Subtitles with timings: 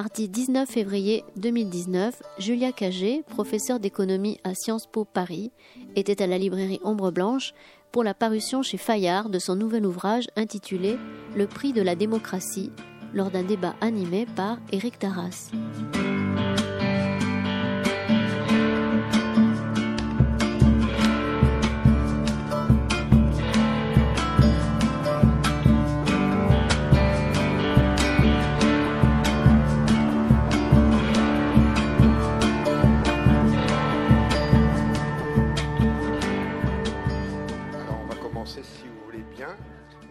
[0.00, 5.52] Mardi 19 février 2019, Julia Cagé, professeure d'économie à Sciences Po Paris,
[5.94, 7.52] était à la librairie Ombre Blanche
[7.92, 10.96] pour la parution chez Fayard de son nouvel ouvrage intitulé
[11.36, 12.72] Le prix de la démocratie,
[13.12, 15.50] lors d'un débat animé par Éric Taras.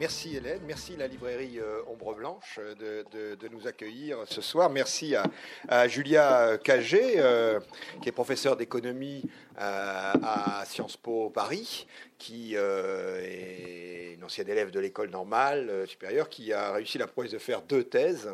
[0.10, 3.04] Merci Hélène, merci la librairie euh, Ombre Blanche euh,
[3.40, 4.68] de, nous accueillir ce soir.
[4.72, 7.60] Merci à, Julia Cagé, euh,
[8.02, 9.22] qui est professeure d'économie
[9.56, 11.86] à Sciences Po Paris,
[12.18, 17.38] qui est une ancienne élève de l'école normale supérieure, qui a réussi la prouesse de
[17.38, 18.30] faire deux thèses.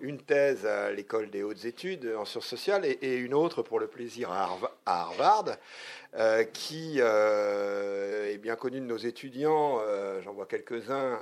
[0.00, 3.86] une thèse à l'école des hautes études en sciences sociales et, une autre pour le
[3.86, 5.56] plaisir à Harvard.
[6.16, 11.20] Euh, qui euh, est bien connu de nos étudiants, euh, j'en vois quelques-uns,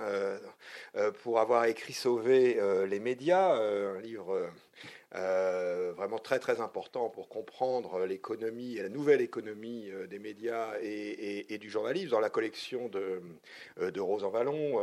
[1.23, 4.51] pour avoir écrit Sauver les médias, un livre
[5.13, 11.69] vraiment très très important pour comprendre l'économie et la nouvelle économie des médias et, du
[11.69, 14.81] journalisme dans la collection de, Rose en Vallon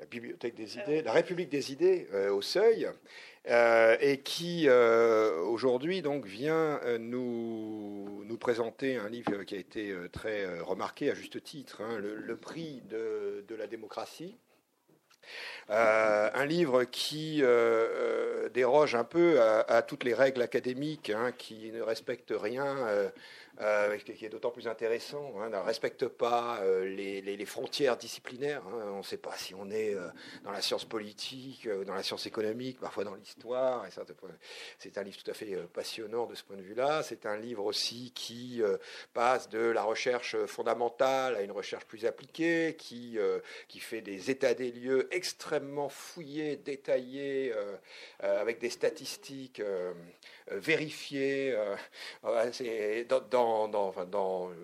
[0.00, 2.88] la Bibliothèque des idées, la République des idées au seuil.
[3.48, 9.58] Euh, et qui euh, aujourd'hui donc vient euh, nous, nous présenter un livre qui a
[9.58, 14.36] été très remarqué à juste titre, hein, le, prix de, de, la démocratie.
[15.68, 17.42] Un livre qui
[18.52, 23.10] déroge un peu à, toutes les règles académiques, hein, qui ne respecte rien
[23.60, 28.62] euh, qui est d'autant plus intéressant, hein, ne respecte pas euh, les, frontières disciplinaires.
[28.68, 28.92] Hein.
[28.92, 30.06] on ne sait pas si on est euh,
[30.44, 33.84] dans la science politique, dans la science économique, parfois dans l'histoire.
[34.78, 37.02] C'est un livre tout à fait passionnant de ce point de vue-là.
[37.02, 38.62] C'est un livre aussi qui
[39.12, 43.18] passe de la recherche fondamentale à une recherche plus appliquée, qui,
[43.66, 47.52] qui fait des états des lieux extrêmement fouillés, détaillés,
[48.20, 49.60] avec des statistiques
[50.50, 51.56] vérifiées.
[52.52, 54.54] c'est dans euh,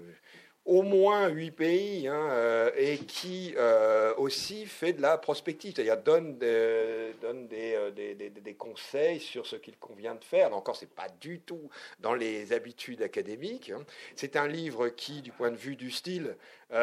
[0.64, 5.98] au moins huit pays hein, euh, et qui euh, aussi fait de la prospective, c'est-à-dire
[5.98, 10.54] donne, des, donne des, conseils sur ce qu'il convient de faire.
[10.54, 11.68] encore, c'est pas du tout
[12.00, 13.70] dans les habitudes académiques.
[13.70, 13.84] Hein.
[14.16, 16.34] C'est un livre qui, du point de vue du style,
[16.70, 16.76] est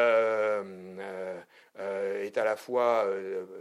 [2.38, 3.08] à la fois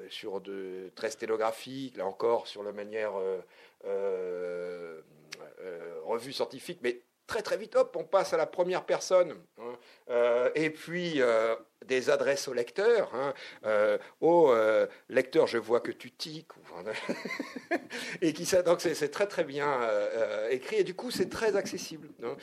[0.09, 3.13] sur de très sténographique, là encore sur la manière
[6.05, 9.33] revue scientifique, mais très très vite, hop, on passe à la première personne.
[9.57, 9.77] Hein.
[10.09, 11.55] Euh, et puis euh,
[11.87, 13.09] des adresses au lecteur.
[13.15, 13.33] Hein.
[13.65, 14.53] Euh, au
[15.07, 16.51] lecteur, je vois que tu tiques.
[18.21, 19.79] et qui ça, donc c'est très très bien
[20.49, 20.75] écrit.
[20.77, 22.09] Et du coup, c'est très accessible.
[22.21, 22.35] Hein.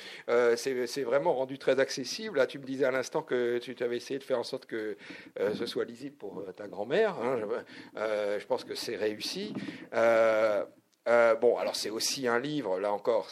[0.56, 2.38] c'est vraiment rendu très accessible.
[2.38, 4.97] Là, tu me disais à l'instant que tu avais essayé de faire en sorte que
[5.37, 7.16] ce soit lisible pour ta grand-mère.
[7.37, 9.53] Je, je, pense que c'est réussi.
[9.93, 13.28] bon, alors c'est aussi un livre, là encore,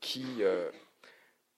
[0.00, 0.42] qui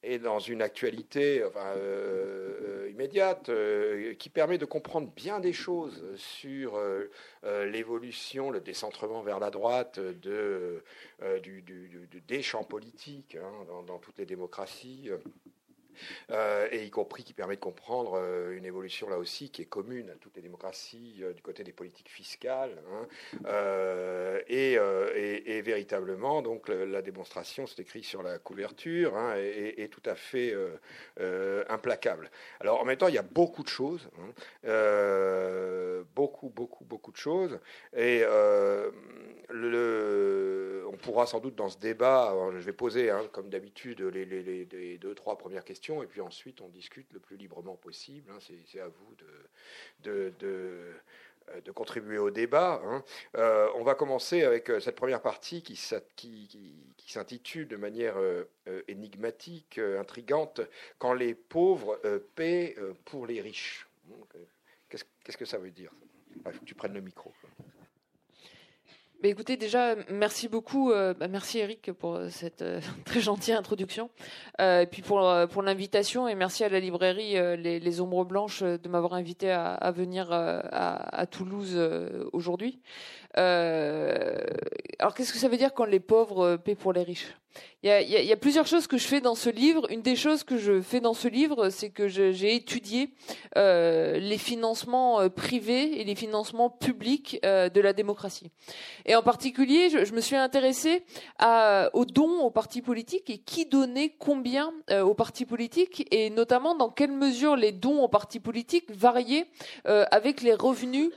[0.05, 6.05] et dans une actualité euh, euh, immédiate euh, qui permet de comprendre bien des choses
[6.17, 6.81] sur
[7.43, 10.83] l'évolution, le décentrement vers la droite de,
[12.29, 15.11] des champs politiques hein, dans, toutes les démocraties.
[16.31, 19.67] Euh, et y compris qui permet de comprendre euh, une évolution là aussi qui est
[19.67, 22.83] commune à toutes les démocraties euh, du côté des politiques fiscales.
[22.93, 23.07] Hein.
[24.49, 24.79] Et,
[25.65, 30.55] véritablement, donc la, démonstration, c'est écrit sur la couverture, hein, est, tout à fait
[31.69, 32.31] implacable.
[32.61, 34.33] Alors en même temps, il y a beaucoup de choses, hein.
[36.15, 37.59] beaucoup, beaucoup, beaucoup de choses,
[37.97, 38.25] et
[39.49, 40.64] le,
[41.05, 45.65] pourra sans doute dans ce débat, je vais poser comme d'habitude les, deux, trois premières
[45.65, 48.31] questions et puis ensuite on discute le plus librement possible.
[48.33, 48.39] Hein.
[48.67, 49.15] C'est à vous
[50.03, 50.33] de,
[51.51, 52.81] euh, contribuer au débat.
[52.85, 53.05] Hein.
[53.37, 55.77] Euh, on va commencer avec euh, cette première partie qui,
[57.07, 58.17] s'intitule de manière
[58.89, 60.63] énigmatique, intrigante,
[60.99, 62.01] Quand les pauvres
[62.35, 63.87] paient pour les riches.
[64.89, 65.93] Qu'est-ce que ça veut dire?
[66.65, 67.33] Tu prennes le micro.
[69.25, 70.93] Bah, écoutez, déjà, merci beaucoup.
[70.93, 74.11] Euh, bah, merci Eric pour cette euh, très gentille introduction.
[74.61, 78.87] Euh, et puis pour, pour l'invitation et merci à la librairie les, Ombres Blanches de
[78.87, 81.75] m'avoir invité à, venir à, Toulouse
[82.35, 82.81] aujourd'hui.
[83.35, 87.35] alors qu'est-ce que ça veut dire quand les pauvres paient pour les riches?
[87.85, 89.91] Il y, a, plusieurs choses que je fais dans ce livre.
[89.91, 93.11] Une des choses que je fais dans ce livre, c'est que j'ai étudié
[93.59, 98.51] euh, les financements euh, privés et les financements publics euh, de la démocratie.
[99.05, 101.05] Et en particulier, je, me suis intéressée
[101.93, 106.89] aux dons aux partis politiques et qui donnait combien aux partis politiques et notamment dans
[106.89, 109.47] quelle mesure les dons aux partis politiques variaient
[109.85, 111.11] avec les revenus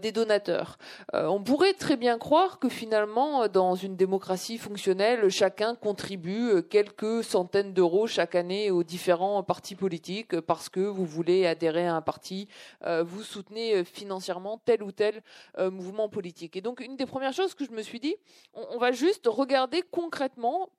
[0.00, 0.78] des donateurs.
[1.12, 7.22] on pourrait très bien croire que finalement, dans une démocratie fonctionnelle, chacun contribue euh, quelques
[7.22, 11.94] centaines d'euros chaque année aux différents partis politiques euh, parce que vous voulez adhérer à
[11.94, 12.48] un parti,
[12.86, 15.22] euh, vous soutenez financièrement tel ou tel
[15.58, 16.56] mouvement politique.
[16.56, 18.16] Et donc, une des premières choses que je me suis dit,
[18.54, 20.70] on va juste regarder concrètement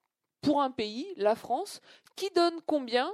[0.42, 1.82] pour un pays, la France,
[2.16, 3.12] qui donne combien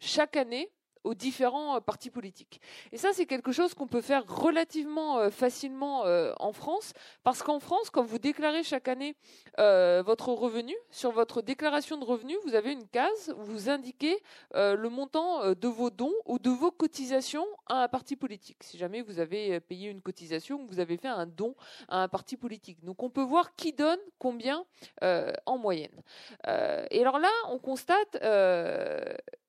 [0.00, 0.70] chaque année
[1.06, 2.60] aux différents euh, partis politiques.
[2.92, 6.92] Et ça, c'est quelque chose qu'on peut faire relativement euh, facilement euh, en France,
[7.22, 9.16] parce qu'en France, quand vous déclarez chaque année
[9.58, 14.18] votre revenu, sur votre déclaration de revenus, vous avez une case où vous indiquez
[14.54, 18.58] le montant de vos dons ou de vos cotisations à un parti politique.
[18.62, 21.54] Si jamais vous avez payé une cotisation ou vous avez fait un don
[21.88, 22.84] à un parti politique.
[22.84, 24.64] Donc on peut voir qui donne combien
[25.00, 26.02] en moyenne.
[26.46, 28.16] et alors là, on constate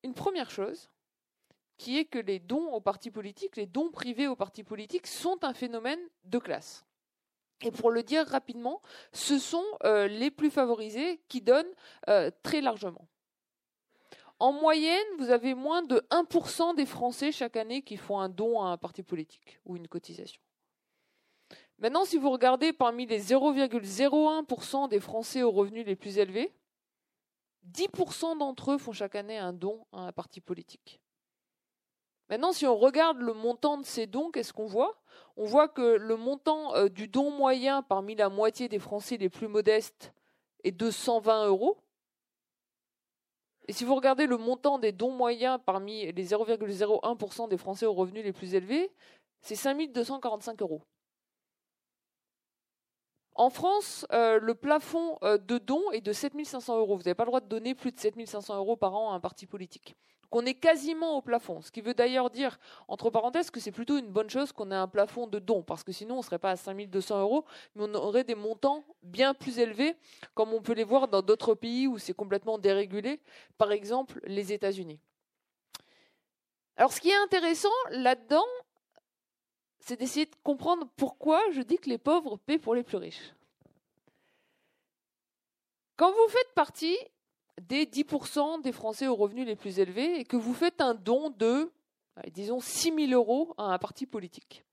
[0.04, 0.89] une première chose
[1.78, 5.44] qui est que les dons aux partis politiques, les dons privés aux partis politiques sont
[5.44, 6.86] un phénomène de classe.
[7.62, 8.82] Et pour le dire rapidement,
[9.14, 11.66] ce sont euh, les plus favorisés qui donnent
[12.10, 13.08] euh, très largement.
[14.40, 18.62] En moyenne, vous avez moins de 1% des Français chaque année qui font un don
[18.62, 20.42] à un parti politique ou une cotisation.
[21.80, 26.54] Maintenant, si vous regardez parmi les 0,01% des Français aux revenus les plus élevés,
[27.72, 31.02] 10% d'entre eux font chaque année un don à un parti politique.
[32.30, 34.98] Maintenant, si on regarde le montant de ces dons, qu'est-ce qu'on voit?
[35.38, 39.30] On voit que le montant euh, du don moyen parmi la moitié des Français les
[39.30, 40.14] plus modestes
[40.64, 41.78] est de 120 euros.
[43.68, 47.94] Et si vous regardez le montant des dons moyens parmi les 0,01% des Français aux
[47.94, 48.92] revenus les plus élevés,
[49.42, 50.82] c'est 5245 euros.
[53.38, 56.98] En France, euh, le plafond euh, de dons est de 7500 euros.
[56.98, 59.19] Vous n'avez pas le droit de donner plus de 7500 euros par an à un
[59.19, 59.95] parti politique
[60.30, 61.62] qu'on est quasiment au plafond.
[61.62, 64.75] Ce qui veut d'ailleurs dire, entre parenthèses, que c'est plutôt une bonne chose qu'on ait
[64.75, 67.45] un plafond de dons, parce que sinon on ne serait pas à 5200 euros,
[67.75, 69.95] mais on aurait des montants bien plus élevés,
[70.33, 73.22] comme on peut les voir dans d'autres pays où c'est complètement dérégulé,
[73.57, 75.00] par exemple les États-Unis.
[76.75, 78.45] Alors ce qui est intéressant là-dedans,
[79.88, 83.34] c'est d'essayer de comprendre pourquoi je dis que les pauvres paient pour les plus riches.
[85.95, 86.98] Quand vous faites partie
[87.62, 91.30] des 10% des Français aux revenus les plus élevés et que vous faites un don
[91.30, 91.72] de,
[92.31, 94.66] disons, 6 000 euros à un parti politique.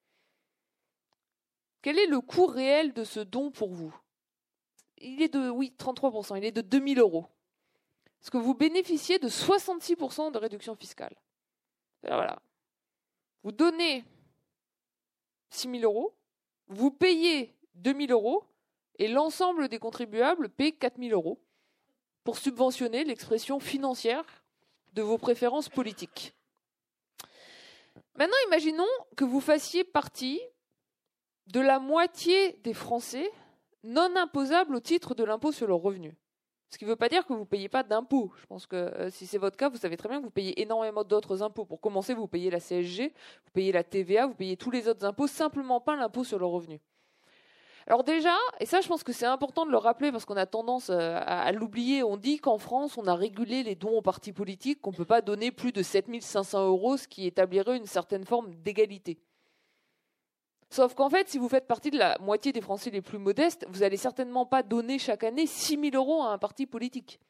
[1.81, 3.97] Quel est le coût réel de ce don pour vous?
[4.99, 7.27] Il est de, oui, 33%, il est de 2 000 euros.
[8.21, 11.15] Est-ce que vous bénéficiez de 66% de réduction fiscale?
[12.03, 12.43] Voilà.
[13.45, 14.05] Vous donnez
[15.55, 16.15] 6 000 euros,
[16.69, 18.45] vous payez 2 000 euros,
[18.99, 21.41] et l'ensemble des contribuables paient 4 000 euros
[22.23, 24.25] pour subventionner l'expression financière
[24.93, 26.35] de vos préférences politiques.
[28.17, 28.85] Maintenant, imaginons
[29.17, 30.41] que vous fassiez partie
[31.49, 33.31] de la moitié des Français
[33.83, 36.17] non imposables au titre de l'impôt sur le revenu.
[36.71, 38.33] Ce qui ne veut pas dire que vous ne payez pas d'impôts.
[38.41, 40.61] Je pense que euh, si c'est votre cas, vous savez très bien que vous payez
[40.61, 41.65] énormément d'autres impôts.
[41.65, 43.13] Pour commencer, vous payez la CSG,
[43.45, 46.47] vous payez la TVA, vous payez tous les autres impôts, simplement pas l'impôt sur le
[46.47, 46.81] revenu.
[47.87, 50.47] Alors déjà, et ça je pense que c'est important de le rappeler parce qu'on a
[50.47, 54.33] tendance euh, à, l'oublier, on dit qu'en France on a régulé les dons aux partis
[54.33, 58.25] politiques, qu'on ne peut pas donner plus de 7500 euros, ce qui établirait une certaine
[58.25, 59.19] forme d'égalité.
[60.75, 63.65] Sauf qu'en fait, si vous faites partie de la moitié des Français les plus modestes,
[63.69, 67.21] vous n'allez certainement pas donner chaque année 6 000 euros à un parti politique.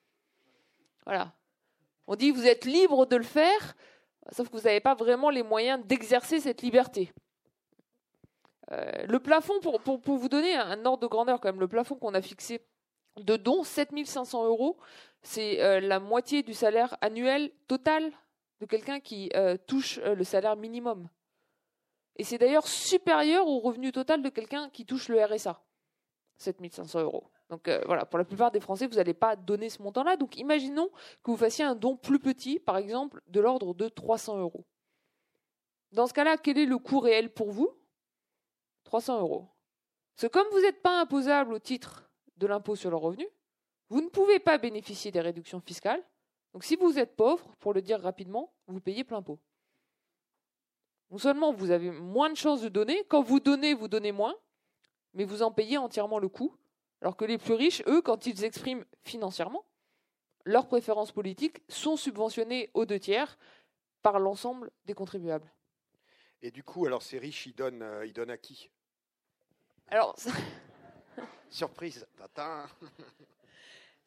[1.04, 1.34] Voilà.
[2.06, 3.76] On dit que vous êtes libre de le faire,
[4.32, 7.12] sauf que vous n'avez pas vraiment les moyens d'exercer cette liberté.
[8.72, 12.14] Euh, le plafond, pour, vous donner un ordre de grandeur, quand même, le plafond qu'on
[12.14, 12.62] a fixé
[13.18, 14.78] de dons, 7500 euros,
[15.20, 18.10] c'est euh, la moitié du salaire annuel total
[18.62, 21.10] de quelqu'un qui euh, touche le salaire minimum.
[22.16, 25.62] Et c'est d'ailleurs supérieur au revenu total de quelqu'un qui touche le RSA,
[26.38, 27.30] 7500 euros.
[27.50, 30.16] Donc voilà, pour la plupart des Français, vous n'allez pas donner ce montant-là.
[30.16, 30.88] Donc imaginons
[31.23, 34.64] que vous fassiez un don plus petit, par exemple, de l'ordre de 300 euros.
[35.92, 37.71] Dans ce cas-là, quel est le coût réel pour vous?
[38.85, 39.49] 300 euros.
[40.16, 43.28] Parce que comme vous n'êtes pas imposable au titre de l'impôt sur le revenu,
[43.88, 46.02] vous ne pouvez pas bénéficier des réductions fiscales.
[46.52, 49.38] Donc si vous êtes pauvre, pour le dire rapidement, vous payez plein pot.
[51.14, 54.35] Non seulement vous avez moins de chances de donner, quand vous donnez, vous donnez moins,
[55.12, 56.56] mais vous en payez entièrement le coût.
[57.00, 59.64] Alors que les plus riches, eux, quand ils expriment financièrement,
[60.44, 63.38] leurs préférences politiques sont subventionnées aux deux tiers
[64.02, 65.49] par l'ensemble des contribuables.
[66.42, 68.68] Et du coup, alors ces riches, ils donnent, euh, ils donnent à qui?
[69.87, 70.16] Alors,
[71.49, 72.66] Surprise, tatin.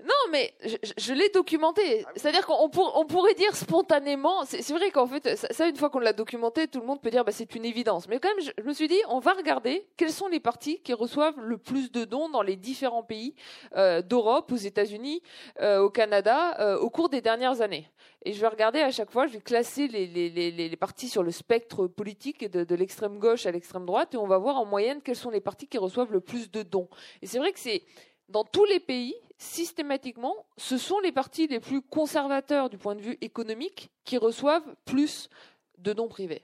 [0.04, 2.04] Non, mais je, je l'ai documenté.
[2.06, 2.12] Ah.
[2.16, 4.46] C'est-à-dire qu'on pour- on pourrait dire spontanément.
[4.46, 7.10] C'est vrai qu'en fait, ça, ça, une fois qu'on l'a documenté, tout le monde peut
[7.10, 8.08] dire bah, c'est une évidence.
[8.08, 10.80] Mais quand même, je, je me suis dit, on va regarder quels sont les partis
[10.82, 13.34] qui reçoivent le plus de dons dans les différents pays
[13.76, 15.24] euh, d'Europe, aux États-Unis,
[15.62, 17.90] euh, au Canada, euh, au cours des dernières années.
[18.24, 20.78] Et je vais regarder à chaque fois, je vais classer les, les, les, les les
[20.78, 24.38] partis sur le spectre politique de, de l'extrême gauche à l'extrême droite, et on va
[24.38, 26.88] voir en moyenne quels sont les partis qui reçoivent le plus de dons.
[27.22, 27.84] Et c'est vrai que c'est
[28.30, 33.02] dans tous les pays, systématiquement, ce sont les partis les plus conservateurs du point de
[33.02, 35.30] vue économique qui reçoivent plus
[35.78, 36.44] de dons privés.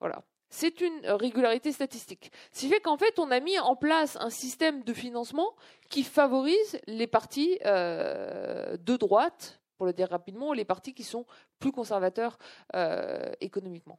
[0.00, 0.22] Voilà.
[0.50, 2.30] C'est une régularité statistique.
[2.52, 5.54] Ce qui fait qu'en fait, on a mis en place un système de financement
[5.88, 11.26] qui favorise les partis euh, de droite, pour le dire rapidement, les partis qui sont
[11.58, 12.38] plus conservateurs
[12.76, 13.98] euh, économiquement.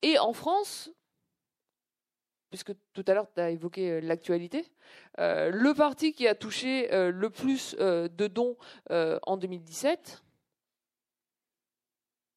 [0.00, 0.90] Et en France,
[2.52, 4.70] puisque tout à l'heure tu as évoqué euh, l'actualité,
[5.18, 8.56] euh, le parti qui a touché euh, le plus de dons
[8.90, 10.22] en 2017,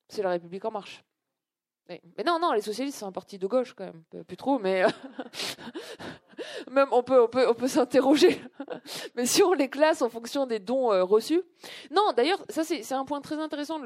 [0.08, 1.04] c'est la République en marche.
[1.90, 4.24] Mais, non, non, les socialistes, c'est un parti de gauche quand même.
[4.24, 4.84] Plus trop, mais
[6.72, 8.42] même on peut, on peut, on peut s'interroger.
[9.16, 11.44] mais si on les classe en fonction des dons reçus.
[11.92, 13.80] Non, d'ailleurs, ça c'est un point très intéressant.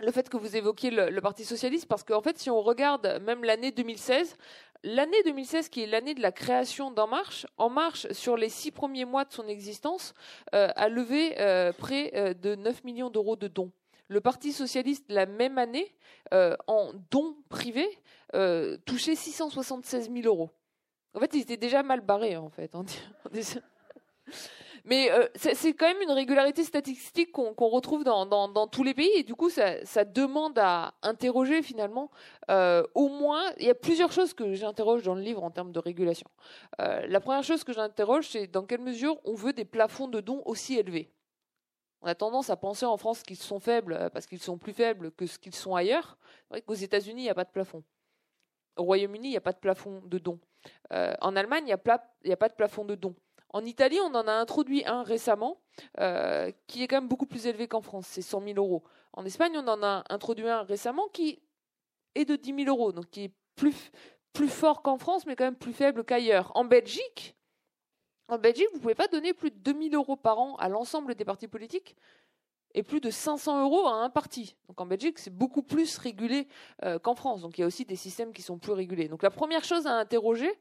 [0.00, 3.44] Le fait que vous évoquiez le, Parti socialiste, parce qu'en fait, si on regarde même
[3.44, 4.36] l'année 2016,
[4.84, 8.70] l'année 2016 qui est l'année de la création d'En Marche, En Marche, sur les six
[8.70, 10.14] premiers mois de son existence,
[10.54, 13.72] euh, a levé euh, près euh, de 9 millions d'euros de dons.
[14.08, 15.94] Le Parti socialiste, la même année,
[16.66, 17.90] en dons privés,
[18.86, 20.50] touchait 676 000 euros.
[21.12, 22.74] En fait, ils étaient déjà mal barrés, en fait.
[24.88, 29.10] Mais euh, c'est quand même une régularité statistique qu'on retrouve dans, tous les pays.
[29.16, 32.10] Et du coup, ça, demande à interroger, finalement,
[32.50, 35.72] euh, au moins, il y a plusieurs choses que j'interroge dans le livre en termes
[35.72, 36.26] de régulation.
[36.80, 40.22] Euh, la première chose que j'interroge, c'est dans quelle mesure on veut des plafonds de
[40.22, 41.12] dons aussi élevés.
[42.00, 45.10] On a tendance à penser en France qu'ils sont faibles parce qu'ils sont plus faibles
[45.12, 46.16] que ce qu'ils sont ailleurs.
[46.44, 47.84] C'est vrai qu'aux États-Unis, il n'y a pas de plafond.
[48.76, 50.38] Au Royaume-Uni, il n'y a pas de plafond de dons.
[50.90, 53.16] En Allemagne, il n'y a pas de plafond de dons.
[53.50, 55.60] En Italie, on en a introduit un récemment
[56.00, 58.84] euh, qui est quand même beaucoup plus élevé qu'en France, c'est 100 000 euros.
[59.12, 61.40] En Espagne, on en a introduit un récemment qui
[62.14, 63.90] est de 10 000 euros, donc qui est plus,
[64.32, 66.52] plus fort qu'en France, mais quand même plus faible qu'ailleurs.
[66.54, 67.36] En Belgique,
[68.28, 70.68] en Belgique, vous ne pouvez pas donner plus de 2 000 euros par an à
[70.68, 71.96] l'ensemble des partis politiques
[72.74, 74.56] et plus de 500 euros à un parti.
[74.68, 76.46] Donc en Belgique, c'est beaucoup plus régulé
[76.84, 77.40] euh, qu'en France.
[77.40, 79.08] Donc il y a aussi des systèmes qui sont plus régulés.
[79.08, 80.52] Donc la première chose à interroger,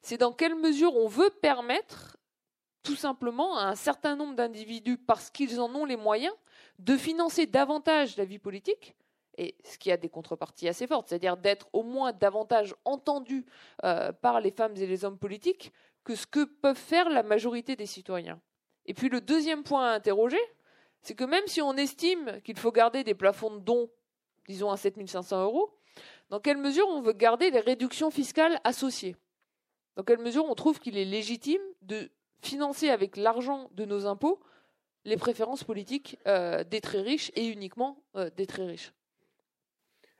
[0.00, 2.16] c'est dans quelle mesure on veut permettre
[2.86, 6.34] tout simplement à un certain nombre d'individus, parce qu'ils en ont les moyens,
[6.78, 8.94] de financer davantage la vie politique,
[9.36, 13.44] et ce qui a des contreparties assez fortes, c'est-à-dire d'être au moins davantage entendus
[13.84, 15.72] euh, par les femmes et les hommes politiques
[16.04, 18.40] que ce que peuvent faire la majorité des citoyens.
[18.86, 20.40] Et puis le deuxième point à interroger,
[21.02, 23.90] c'est que même si on estime qu'il faut garder des plafonds de dons,
[24.46, 25.76] disons à 7500 euros,
[26.30, 29.16] dans quelle mesure on veut garder les réductions fiscales associées?
[29.96, 34.40] Dans quelle mesure on trouve qu'il est légitime de financer avec l'argent de nos impôts
[35.06, 38.92] les préférences politiques euh, des très riches et uniquement euh, des très riches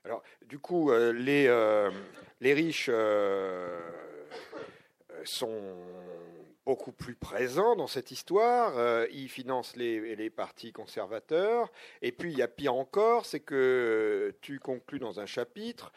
[0.05, 1.47] Alors, du coup, euh, les,
[2.39, 2.89] les riches
[5.25, 5.75] sont
[6.65, 9.07] beaucoup plus présents dans cette histoire.
[9.11, 11.71] Ils financent les, les partis conservateurs.
[12.01, 15.91] Et puis, il y a pire encore, c'est que tu conclus dans un chapitre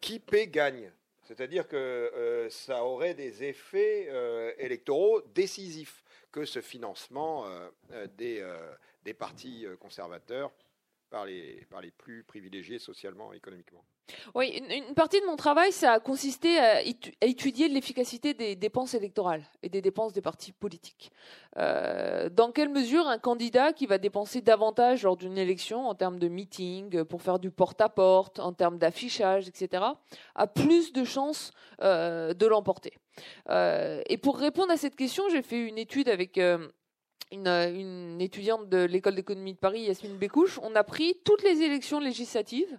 [0.00, 0.90] qui paie gagne.
[1.24, 7.46] C'est-à-dire que euh, ça aurait des effets euh, électoraux décisifs que ce financement
[7.92, 10.52] euh, des, partis conservateurs
[11.08, 11.66] par les
[11.96, 13.84] plus privilégiés socialement et économiquement.
[14.34, 18.54] Oui, une, partie de mon travail, ça a consisté à, étu- à étudier l'efficacité des
[18.54, 21.10] dépenses électorales et des dépenses des partis politiques.
[21.56, 26.18] Euh, dans quelle mesure un candidat qui va dépenser davantage lors d'une élection en termes
[26.18, 29.84] de meeting, pour faire du porte-à-porte, en termes d'affichage, etc.,
[30.34, 32.92] a plus de chances euh, de l'emporter?
[33.48, 36.68] Euh, et pour répondre à cette question, j'ai fait une étude avec une,
[37.30, 40.58] une étudiante de l'école d'économie de Paris, Yasmine Bécouche.
[40.62, 42.78] On a pris toutes les élections législatives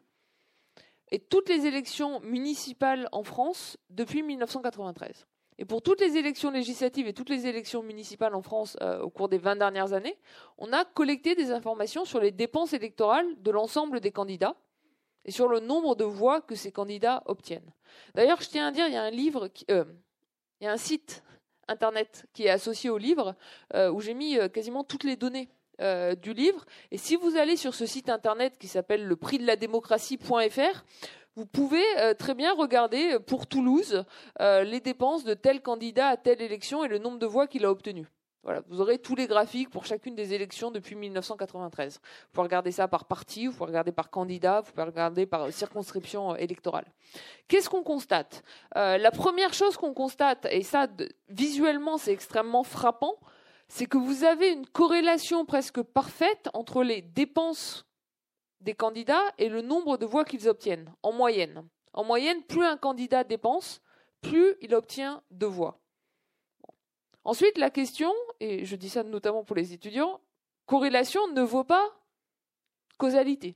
[1.11, 5.27] et toutes les élections municipales en France depuis 1993.
[5.57, 9.09] Et pour toutes les élections législatives et toutes les élections municipales en France euh, au
[9.09, 10.17] cours des 20 dernières années,
[10.57, 14.55] on a collecté des informations sur les dépenses électorales de l'ensemble des candidats
[15.23, 17.71] et sur le nombre de voix que ces candidats obtiennent.
[18.15, 19.85] D'ailleurs, je tiens à dire, il y a un livre, euh,
[20.61, 21.23] un site
[21.67, 23.35] internet qui est associé au livre
[23.73, 26.65] euh, où j'ai mis quasiment toutes les données du livre.
[26.91, 29.17] Et si vous allez sur ce site internet qui s'appelle le
[31.35, 31.83] vous pouvez
[32.17, 34.05] très bien regarder pour Toulouse
[34.39, 37.71] les dépenses de tel candidat à telle élection et le nombre de voix qu'il a
[37.71, 38.07] obtenu
[38.67, 41.99] vous aurez tous les graphiques pour chacune des élections depuis 1993.
[42.03, 45.51] Vous pouvez regarder ça par parti, vous pouvez regarder par candidat, vous pouvez regarder par
[45.51, 46.85] circonscription euh, électorale.
[47.47, 48.43] Qu'est-ce qu'on constate?
[48.77, 50.87] Euh, La première chose qu'on constate, et ça
[51.29, 53.15] visuellement c'est extrêmement frappant,
[53.67, 57.85] c'est que vous avez une corrélation presque parfaite entre les dépenses
[58.61, 61.67] des candidats et le nombre de voix qu'ils obtiennent, en moyenne.
[61.93, 63.81] En moyenne, plus un candidat dépense,
[64.21, 65.79] plus il obtient de voix.
[67.23, 70.19] Ensuite, la question, et je dis ça notamment pour les étudiants,
[70.65, 71.85] corrélation ne vaut pas
[72.97, 73.55] causalité.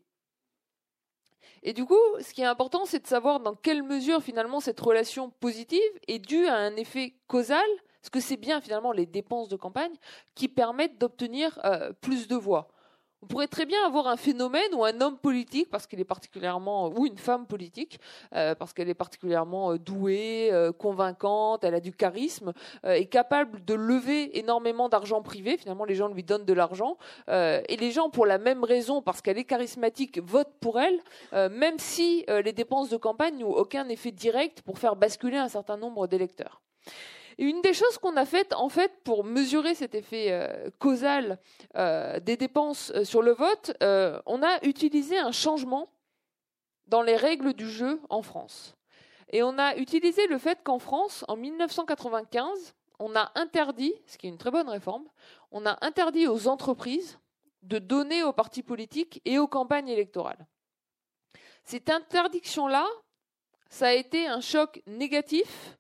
[1.62, 4.80] Et du coup, ce qui est important, c'est de savoir dans quelle mesure finalement cette
[4.80, 7.68] relation positive est due à un effet causal,
[8.01, 9.94] parce que c'est bien finalement les dépenses de campagne
[10.36, 12.70] qui permettent d'obtenir euh, plus de voix.
[13.22, 16.88] On pourrait très bien avoir un phénomène où un homme politique, parce qu'il est particulièrement,
[16.88, 18.00] ou une femme politique,
[18.34, 22.53] euh, parce qu'elle est particulièrement euh, douée, convaincante, elle a du charisme,
[22.86, 25.58] est capable de lever énormément d'argent privé.
[25.58, 26.96] Finalement, les gens lui donnent de l'argent,
[27.27, 31.01] et les gens, pour la même raison, parce qu'elle est charismatique, votent pour elle,
[31.51, 35.75] même si les dépenses de campagne n'ont aucun effet direct pour faire basculer un certain
[35.75, 36.62] nombre d'électeurs
[37.39, 41.39] une des choses qu'on a faites, en fait, pour mesurer cet effet euh, causal
[41.75, 43.72] euh, des dépenses euh, sur le vote,
[44.25, 45.89] on a utilisé un changement
[46.88, 48.75] dans les règles du jeu en France.
[49.31, 54.27] Et on a utilisé le fait qu'en France, en 1995, on a interdit, ce qui
[54.27, 55.08] est une très bonne réforme,
[55.51, 57.19] on a interdit aux entreprises
[57.62, 60.46] de donner aux partis politiques et aux campagnes électorales.
[61.63, 62.88] Cette interdiction-là,
[63.69, 65.79] ça a été un choc négatif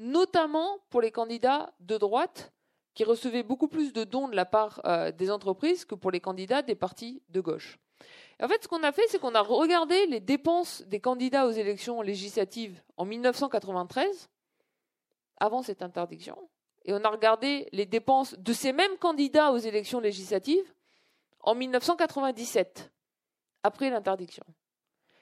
[0.00, 2.52] notamment pour les candidats de droite
[2.94, 6.20] qui recevaient beaucoup plus de dons de la part euh, des entreprises que pour les
[6.20, 7.78] candidats des partis de gauche.
[8.42, 11.50] en fait, ce qu'on a fait, c'est qu'on a regardé les dépenses des candidats aux
[11.50, 14.30] élections législatives en 1993,
[15.36, 16.36] avant cette interdiction,
[16.84, 20.72] et on a regardé les dépenses de ces mêmes candidats aux élections législatives
[21.40, 22.90] en 1997,
[23.62, 24.44] après l'interdiction.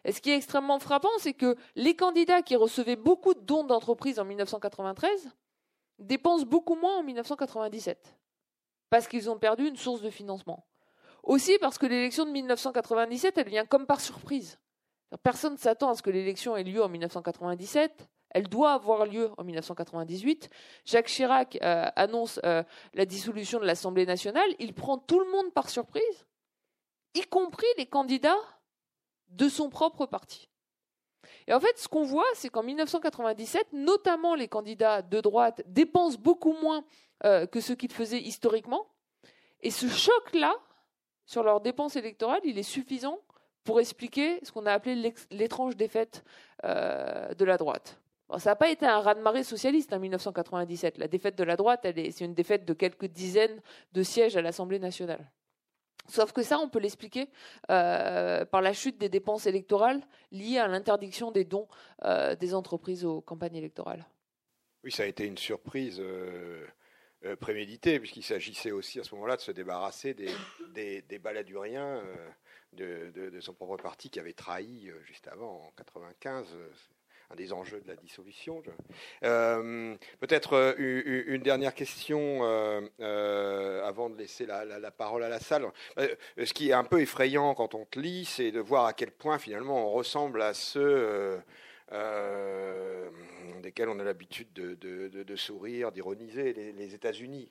[0.08, 3.62] Et ce qui est extrêmement frappant, c'est que les candidats qui recevaient beaucoup de dons
[3.62, 5.28] d'entreprise en 1993
[5.98, 8.16] dépensent beaucoup moins en 1997,
[8.88, 10.64] parce qu'ils ont perdu une source de financement.
[11.24, 14.58] Aussi parce que l'élection de 1997, elle vient comme par surprise.
[15.22, 18.08] Personne ne s'attend à ce que l'élection ait lieu en 1997.
[18.30, 20.48] Elle doit avoir lieu en 1998.
[20.86, 22.62] Jacques Chirac euh, annonce euh,
[22.94, 24.48] la dissolution de l'Assemblée nationale.
[24.58, 26.26] Il prend tout le monde par surprise,
[27.12, 28.40] y compris les candidats
[29.30, 30.48] de son propre parti.
[31.46, 36.18] Et en fait, ce qu'on voit, c'est qu'en 1997, notamment les candidats de droite dépensent
[36.18, 36.84] beaucoup moins
[37.24, 38.86] euh, que ce qu'ils faisaient historiquement.
[39.60, 40.54] Et ce choc-là,
[41.26, 43.18] sur leurs dépenses électorales, il est suffisant
[43.64, 46.24] pour expliquer ce qu'on a appelé l'étrange défaite
[46.64, 48.00] euh, de la droite.
[48.38, 50.96] ça n'a pas été un raz-de-marée socialiste en 1997.
[50.98, 53.60] La défaite de la droite, c'est une défaite de quelques dizaines
[53.92, 55.30] de sièges à l'Assemblée nationale.
[56.08, 57.28] Sauf que ça, on peut l'expliquer
[57.70, 60.00] euh, par la chute des dépenses électorales
[60.32, 61.68] liées à l'interdiction des dons
[62.04, 64.06] euh, des entreprises aux campagnes électorales.
[64.84, 66.66] Oui, ça a été une surprise euh,
[67.40, 72.02] préméditée, puisqu'il s'agissait aussi à ce moment-là de se débarrasser des, des, baladuriens
[72.72, 76.46] de, de, son propre parti qui avait trahi juste avant, en 1995
[77.30, 78.62] un des enjeux de la dissolution.
[79.22, 85.66] Euh, peut-être euh, une dernière question euh, avant de laisser la, parole à la salle.
[85.96, 89.10] ce qui est un peu effrayant quand on te lit, c'est de voir à quel
[89.10, 91.38] point finalement on ressemble à ceux
[91.92, 93.08] euh,
[93.62, 97.50] desquels on a l'habitude de, sourire, d'ironiser, les, États-Unis.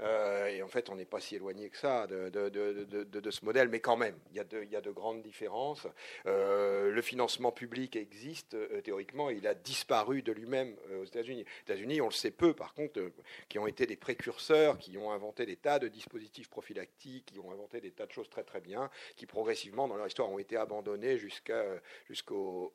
[0.00, 3.80] Euh, et en fait, on n'est pas si éloigné que ça de, ce modèle, mais
[3.80, 5.86] quand même, il y a de, grandes différences.
[6.26, 11.44] Euh, le financement public existe théoriquement, il a disparu de lui-même aux États-Unis.
[11.44, 13.00] Les États-Unis, on le sait peu, par contre,
[13.48, 17.50] qui ont été des précurseurs, qui ont inventé des tas de dispositifs prophylactiques, qui ont
[17.50, 20.56] inventé des tas de choses très très bien, qui progressivement dans leur histoire ont été
[20.56, 22.70] abandonnés jusqu'au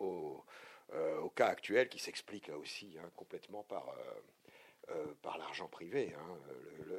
[0.96, 5.68] euh, au cas actuel qui s'explique là aussi hein, complètement par, euh, euh, par l'argent
[5.68, 6.14] privé.
[6.16, 6.38] Hein,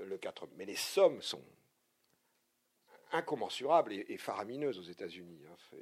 [0.09, 0.49] le, 4...
[0.57, 1.45] Mais les sommes sont
[3.13, 5.45] incommensurables et, faramineuses aux États-Unis.
[5.49, 5.79] Hein,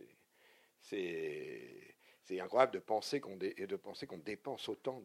[0.80, 5.02] c'est incroyable de penser qu'on de penser qu'on dépense autant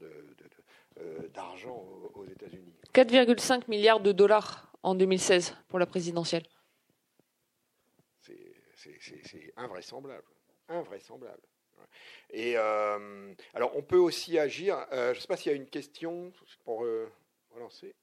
[1.34, 2.74] d'argent de, aux, aux États-Unis.
[2.94, 6.44] 4,5 milliards de dollars en 2016 pour la présidentielle.
[8.20, 10.28] C'est invraisemblable,
[10.68, 11.42] invraisemblable.
[12.30, 14.86] Et euh, alors, on peut aussi agir.
[14.92, 16.32] Euh, je ne sais pas s'il y a une question
[16.64, 17.12] pour euh,
[17.52, 17.96] relancer.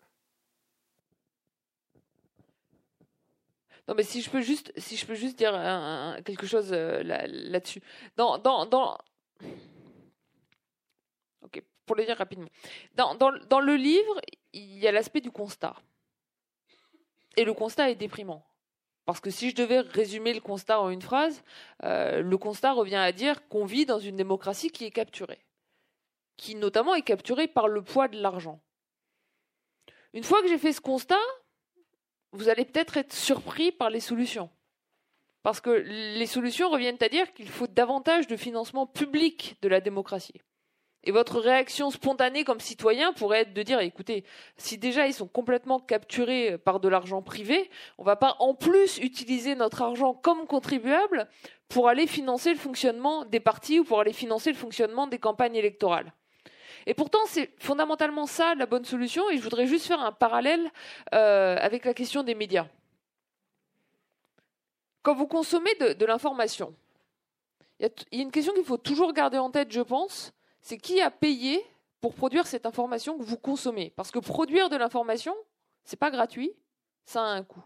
[3.87, 5.53] Non, mais si je peux juste, si je peux juste dire
[6.25, 7.83] quelque chose là-dessus.
[8.17, 8.99] dans, dans, dans...
[11.43, 12.49] Ok, pour le dire rapidement.
[12.95, 14.23] Dans, dans, dans le livre,
[14.55, 15.77] il y a l'aspect du constat.
[17.37, 18.47] Et le constat est déprimant.
[19.05, 21.43] Parce que si je devais résumer le constat en une phrase,
[21.83, 25.45] euh, le constat revient à dire qu'on vit dans une démocratie qui est capturée.
[26.37, 28.61] Qui notamment est capturée par le poids de l'argent.
[30.15, 31.19] Une fois que j'ai fait ce constat,
[32.33, 34.49] vous allez peut-être être surpris par les solutions.
[35.43, 39.81] Parce que les solutions reviennent à dire qu'il faut davantage de financement public de la
[39.81, 40.41] démocratie.
[41.05, 44.25] Et votre réaction spontanée comme citoyen pourrait être de dire écoutez,
[44.57, 48.55] si déjà ils sont complètement capturés par de l'argent privé, on ne va pas en
[48.55, 51.29] plus utiliser notre argent comme contribuable
[51.69, 55.57] pour aller financer le fonctionnement des partis ou pour aller financer le fonctionnement des campagnes
[55.57, 56.13] électorales.
[56.87, 59.29] Et pourtant, c'est fondamentalement ça la bonne solution.
[59.31, 60.71] Et je voudrais juste faire un parallèle
[61.15, 62.67] euh, avec la question des médias.
[65.03, 66.75] Quand vous consommez de, l'information,
[67.79, 70.33] il y, a une question qu'il faut toujours garder en tête, je pense,
[70.65, 71.65] c'est qui a payé
[72.01, 73.91] pour produire cette information que vous consommez?
[73.91, 75.35] Parce que produire de l'information,
[75.85, 76.53] c'est pas gratuit,
[77.05, 77.63] ça a un coût.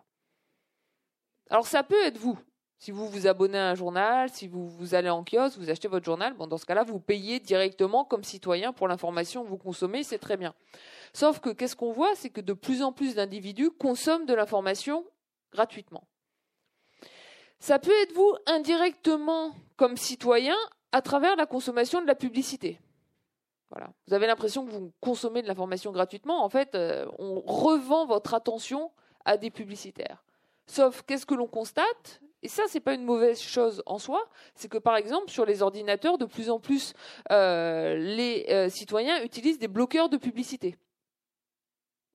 [1.48, 2.38] Alors ça peut être vous.
[2.80, 5.88] Si vous vous abonnez à un journal, si vous, vous allez en kiosque, vous achetez
[5.88, 9.58] votre journal, bon, dans ce cas-là, vous payez directement comme citoyen pour l'information que vous
[9.58, 10.54] consommez, c'est très bien.
[11.12, 12.14] Sauf que qu'est-ce qu'on voit?
[12.14, 15.04] C'est que de plus en plus d'individus consomment de l'information
[15.52, 16.04] gratuitement.
[17.58, 20.56] Ça peut être vous indirectement comme citoyen
[20.92, 22.78] à travers la consommation de la publicité.
[24.06, 26.42] Vous avez l'impression que vous consommez de l'information gratuitement.
[26.42, 28.90] En fait, euh, on revend votre attention
[29.24, 30.24] à des publicitaires.
[30.66, 32.20] Sauf qu'est-ce que l'on constate?
[32.42, 34.22] Et ça, c'est pas une mauvaise chose en soi.
[34.54, 36.92] C'est que par exemple, sur les ordinateurs, de plus en plus,
[37.32, 40.76] euh, les euh, citoyens utilisent des bloqueurs de publicité.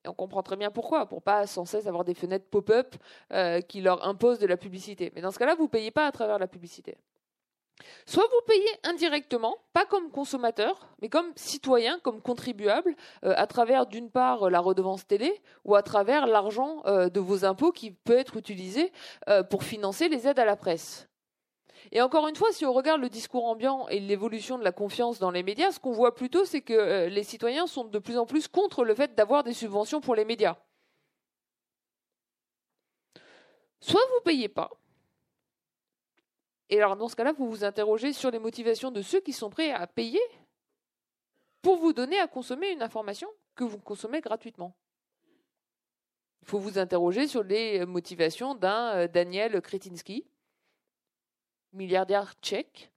[0.06, 2.96] On comprend très bien pourquoi, pour pas sans cesse avoir des fenêtres pop-up
[3.70, 5.13] qui leur imposent de la publicité.
[5.16, 6.98] Mais dans ce cas-là, vous payez pas à travers la publicité.
[8.06, 13.88] Soit vous payez indirectement, pas comme consommateur, mais comme citoyen, comme contribuable, euh, à travers
[13.88, 18.18] d'une part la redevance télé ou à travers l'argent euh, de vos impôts qui peut
[18.18, 18.92] être utilisé
[19.30, 21.08] euh, pour financer les aides à la presse.
[21.92, 25.20] Et encore une fois, si on regarde le discours ambiant et l'évolution de la confiance
[25.20, 28.26] dans les médias, ce qu'on voit plutôt, c'est que les citoyens sont de plus en
[28.26, 30.58] plus contre le fait d'avoir des subventions pour les médias.
[33.82, 34.72] Soit vous payez pas,
[36.74, 39.52] et alors, dans ce cas-là, vous vous interrogez sur les motivations de ceux qui sont
[39.52, 40.20] prêts à payer
[41.62, 44.76] pour vous donner à consommer une information que vous consommez gratuitement.
[46.42, 50.26] Il faut vous interroger sur les motivations d'un euh, Daniel Kretinsky,
[51.74, 52.92] milliardaire tchèque,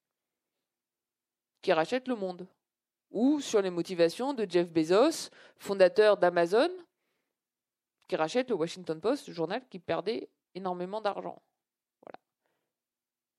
[1.60, 2.46] qui rachète le monde.
[3.10, 6.70] Ou sur les motivations de Jeff Bezos, fondateur d'Amazon,
[8.08, 11.42] qui rachète le Washington Post, journal qui perdait énormément d'argent.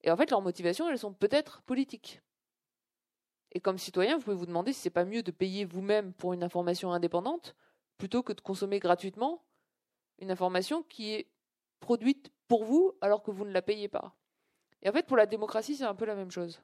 [0.04, 2.22] Et en fait, leurs motivations, elles sont peut-être politiques.
[3.52, 6.34] Et comme citoyen, vous pouvez vous demander si c'est pas mieux de payer vous-même pour
[6.34, 7.56] une information indépendante
[7.98, 9.44] plutôt que de consommer gratuitement
[10.20, 11.28] une information qui est
[11.80, 14.16] produite pour vous alors que vous ne la payez pas.
[14.82, 16.62] Et en fait, pour la démocratie, c'est un peu la même chose.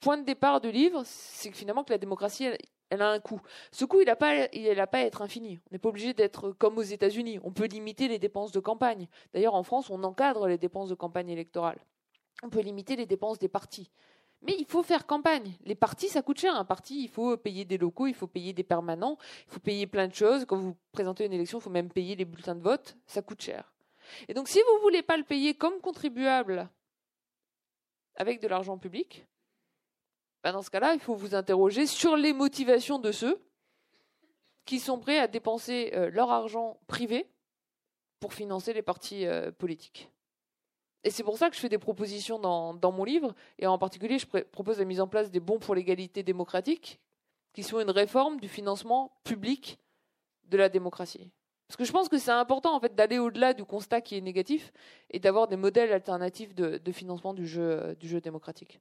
[0.00, 2.46] Point de départ du livre, c'est que finalement que la démocratie,
[2.90, 3.40] elle, a un coût.
[3.72, 4.48] Ce coût, il n'a pas,
[4.86, 5.60] pas à être infini.
[5.66, 7.40] On n'est pas obligé d'être comme aux États-Unis.
[7.42, 9.08] On peut limiter les dépenses de campagne.
[9.32, 11.78] D'ailleurs, en France, on encadre les dépenses de campagne électorale
[12.42, 13.90] on peut limiter les dépenses des partis.
[14.42, 15.52] Mais il faut faire campagne.
[15.64, 16.54] Les partis, ça coûte cher.
[16.54, 19.16] Un parti, il faut payer des locaux, il faut payer des permanents,
[19.48, 20.44] il faut payer plein de choses.
[20.44, 22.96] Quand vous présentez une élection, il faut même payer les bulletins de vote.
[23.06, 23.72] Ça coûte cher.
[24.28, 26.68] Et donc, si vous ne voulez pas le payer comme contribuable
[28.16, 29.26] avec de l'argent public,
[30.42, 33.42] ben, dans ce cas-là, il faut vous interroger sur les motivations de ceux
[34.66, 37.26] qui sont prêts à dépenser euh, leur argent privé
[38.20, 40.10] pour financer les partis euh, politiques.
[41.04, 44.18] Et c'est pour ça que je fais des propositions dans, mon livre, et en particulier,
[44.18, 46.98] je propose la mise en place des bons pour l'égalité démocratique,
[47.52, 49.78] qui sont une réforme du financement public
[50.48, 51.30] de la démocratie.
[51.68, 54.20] Parce que je pense que c'est important en fait d'aller au-delà du constat qui est
[54.20, 54.72] négatif
[55.10, 58.80] et d'avoir des modèles alternatifs de, financement du jeu, démocratique.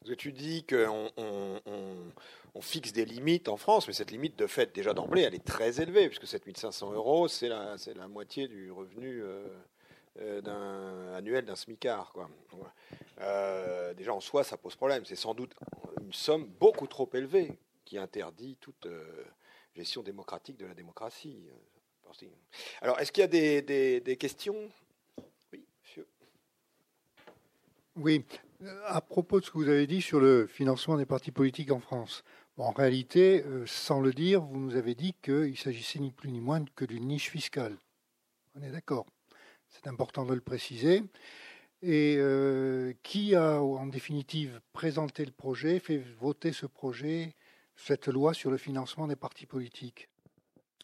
[0.00, 4.46] Parce que tu dis qu'on on, fixe des limites en France, mais cette limite, de
[4.46, 9.22] fait, déjà d'emblée, elle est très élevée, puisque 7500 euros, c'est la, moitié du revenu
[9.22, 9.46] euh,
[10.16, 12.12] d'un annuel d'un smicard.
[12.12, 12.30] Quoi.
[13.20, 15.04] Euh, déjà en soi, ça pose problème.
[15.04, 15.54] C'est sans doute
[16.00, 19.24] une somme beaucoup trop élevée qui interdit toute euh,
[19.74, 21.48] gestion démocratique de la démocratie.
[22.82, 24.70] Alors, est-ce qu'il y a des, des, questions?
[25.50, 26.06] Oui, monsieur.
[27.96, 28.22] Oui,
[28.84, 31.80] à propos de ce que vous avez dit sur le financement des partis politiques en
[31.80, 32.22] France.
[32.58, 36.62] en réalité, sans le dire, vous nous avez dit qu'il s'agissait ni plus ni moins
[36.76, 37.78] que d'une niche fiscale.
[38.54, 39.06] On est d'accord
[39.72, 41.02] C'est important de le préciser.
[41.82, 47.34] Et euh, qui a, en définitive, présenté le projet, fait voter ce projet,
[47.74, 50.11] cette loi sur le financement des partis politiques?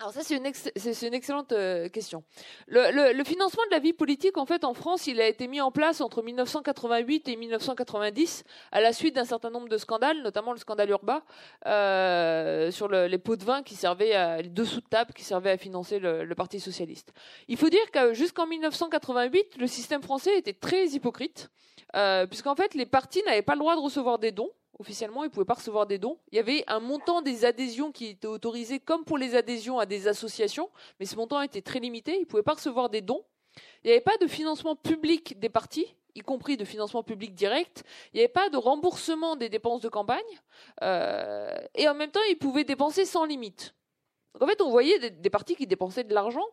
[0.00, 2.22] Alors ça, c'est une, une, excellente euh, question.
[2.68, 5.60] Le, le, financement de la vie politique, en fait, en France, il a été mis
[5.60, 10.52] en place entre 1988 et 1990, à la suite d'un certain nombre de scandales, notamment
[10.52, 11.24] le scandale Urba,
[11.66, 15.24] euh, sur le, les pots de vin qui servaient à, les dessous de table qui
[15.24, 17.12] servaient à financer le, le Parti socialiste.
[17.48, 21.50] Il faut dire que jusqu'en 1988, le système français était très hypocrite,
[21.96, 25.28] euh, puisqu'en fait, les partis n'avaient pas le droit de recevoir des dons officiellement, ils
[25.28, 26.18] ne pouvaient pas recevoir des dons.
[26.30, 29.86] Il y avait un montant des adhésions qui était autorisé, comme pour les adhésions à
[29.86, 32.16] des associations, mais ce montant était très limité.
[32.16, 33.24] Ils ne pouvaient pas recevoir des dons.
[33.82, 37.82] Il n'y avait pas de financement public des partis, y compris de financement public direct.
[38.12, 40.20] Il n'y avait pas de remboursement des dépenses de campagne.
[40.82, 43.74] Euh, et en même temps, ils pouvaient dépenser sans limite.
[44.34, 46.44] Donc en fait, on voyait des, partis qui dépensaient de l'argent,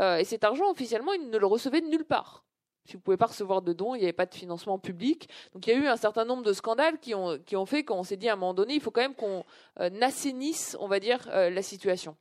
[0.00, 2.44] euh, et cet argent, officiellement, ils ne le recevaient de nulle part.
[2.84, 5.28] Si vous ne pouvez pas recevoir de dons, il n'y avait pas de financement public.
[5.54, 8.16] Donc il y a eu un certain nombre de scandales qui ont, fait qu'on s'est
[8.16, 9.44] dit à un moment donné, il faut quand même qu'on
[9.80, 12.16] euh, assainisse, on va dire, euh, la situation.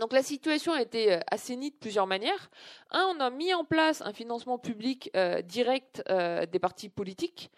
[0.00, 2.50] Donc la situation a été euh, assainie de plusieurs manières.
[2.90, 5.10] Un, on a mis en place un financement public
[5.44, 7.50] direct des partis politiques.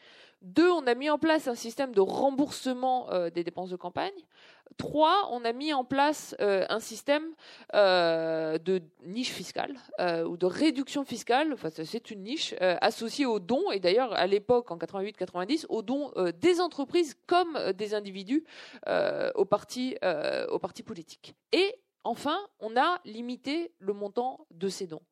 [0.42, 4.12] Deux, on a mis en place un système de remboursement des dépenses de campagne.
[4.76, 7.22] Trois, on a mis en place euh, un système
[7.74, 11.54] euh, de niche fiscale euh, ou de réduction fiscale.
[11.84, 16.60] C'est une niche associée aux dons et d'ailleurs à l'époque en 88-90 aux dons des
[16.60, 18.44] entreprises comme des individus
[19.34, 19.96] aux partis
[20.84, 21.34] politiques.
[21.52, 25.02] Et enfin, on a limité le montant de ces dons.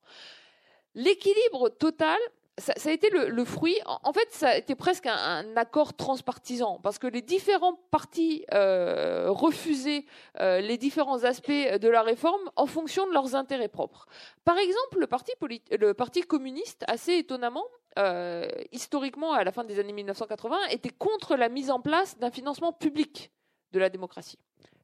[0.94, 2.18] L'équilibre total
[2.58, 3.76] ça, a été le, fruit.
[3.86, 9.30] En, fait, ça a été presque un, accord transpartisan parce que les différents partis euh,
[9.30, 10.04] refusaient
[10.38, 14.06] euh, les différents aspects de la réforme en fonction de leurs intérêts propres.
[14.44, 17.64] Par exemple, le parti, communiste, assez étonnamment,
[17.98, 22.30] euh, historiquement à la fin des années 1980, était contre la mise en place d'un
[22.30, 23.30] financement public
[23.72, 24.38] de la démocratie.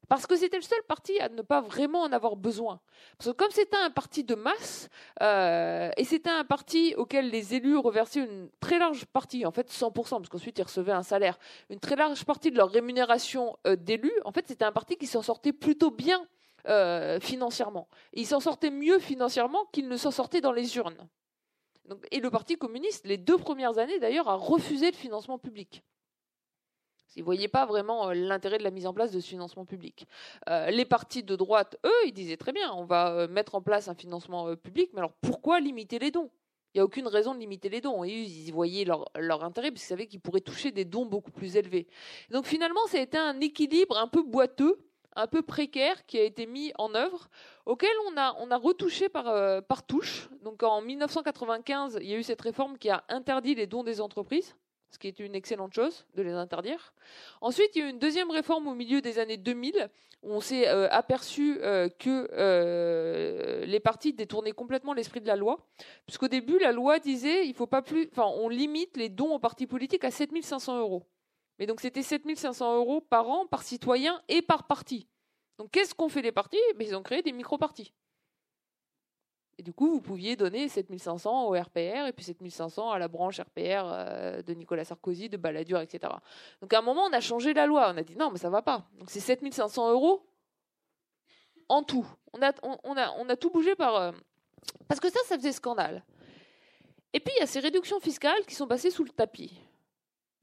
[0.09, 2.81] Parce que c'était le seul parti à ne pas vraiment en avoir besoin.
[3.17, 4.89] Parce que comme c'était un parti de masse,
[5.21, 9.71] euh, et c'était un parti auquel les élus reversaient une très large partie, en fait
[9.71, 11.37] 100%, parce qu'ensuite ils recevaient un salaire,
[11.69, 15.05] une très large partie de leur rémunération euh, d'élus, en fait c'était un parti qui
[15.05, 16.27] s'en sortait plutôt bien
[16.67, 17.87] euh, financièrement.
[18.13, 21.07] il s'en sortait mieux financièrement qu'il ne s'en sortait dans les urnes.
[22.11, 25.83] et le Parti communiste, les deux premières années d'ailleurs, a refusé le financement public.
[27.15, 29.65] Ils ne voyaient pas vraiment euh, l'intérêt de la mise en place de ce financement
[29.65, 30.07] public.
[30.49, 33.61] Euh, les partis de droite, eux, ils disaient très bien, on va euh, mettre en
[33.61, 36.29] place un financement public, mais alors pourquoi limiter les dons?
[36.73, 38.03] Il n'y a aucune raison de limiter les dons.
[38.03, 41.87] Et ils voyaient leur, intérêt, puisqu'ils savaient qu'ils pourraient toucher des dons beaucoup plus élevés.
[42.29, 44.77] Donc finalement, ça a été un équilibre un peu boiteux,
[45.15, 47.27] un peu précaire qui a été mis en œuvre,
[47.65, 50.29] auquel on a, retouché par touche.
[50.43, 53.99] Donc en 1995, il y a eu cette réforme qui a interdit les dons des
[53.99, 54.55] entreprises
[54.89, 56.93] ce qui est une excellente chose de les interdire.
[57.41, 59.89] Ensuite, il y a eu une deuxième réforme au milieu des années 2000
[60.23, 65.35] où on s'est euh, aperçu euh, que euh, les partis détournaient complètement l'esprit de la
[65.35, 65.65] loi,
[66.05, 69.39] puisqu'au début la loi disait il faut pas plus, enfin on limite les dons aux
[69.39, 71.05] partis politiques à 7500 euros.
[71.57, 75.07] Mais donc c'était 7500 euros par an par citoyen et par parti.
[75.57, 76.57] Donc qu'est-ce qu'ont fait les partis?
[76.77, 77.93] Mais Ils ont créé des micro-partis.
[79.59, 83.41] Et du coup, vous pouviez donner 7500 au RPR et puis 7500 à la branche
[83.41, 86.13] RPR euh, de Nicolas Sarkozy, de Balladur, etc.
[86.61, 87.91] Donc à un moment, on a changé la loi.
[87.93, 88.87] On a dit non, mais ça va pas.
[88.97, 90.25] Donc c'est 7500 euros
[91.67, 92.07] en tout.
[92.31, 93.97] On a, tout bougé par.
[93.97, 94.11] Euh,
[94.87, 96.05] parce que ça, ça faisait scandale.
[97.11, 99.59] Et puis il y a ces réductions fiscales qui sont passées sous le tapis.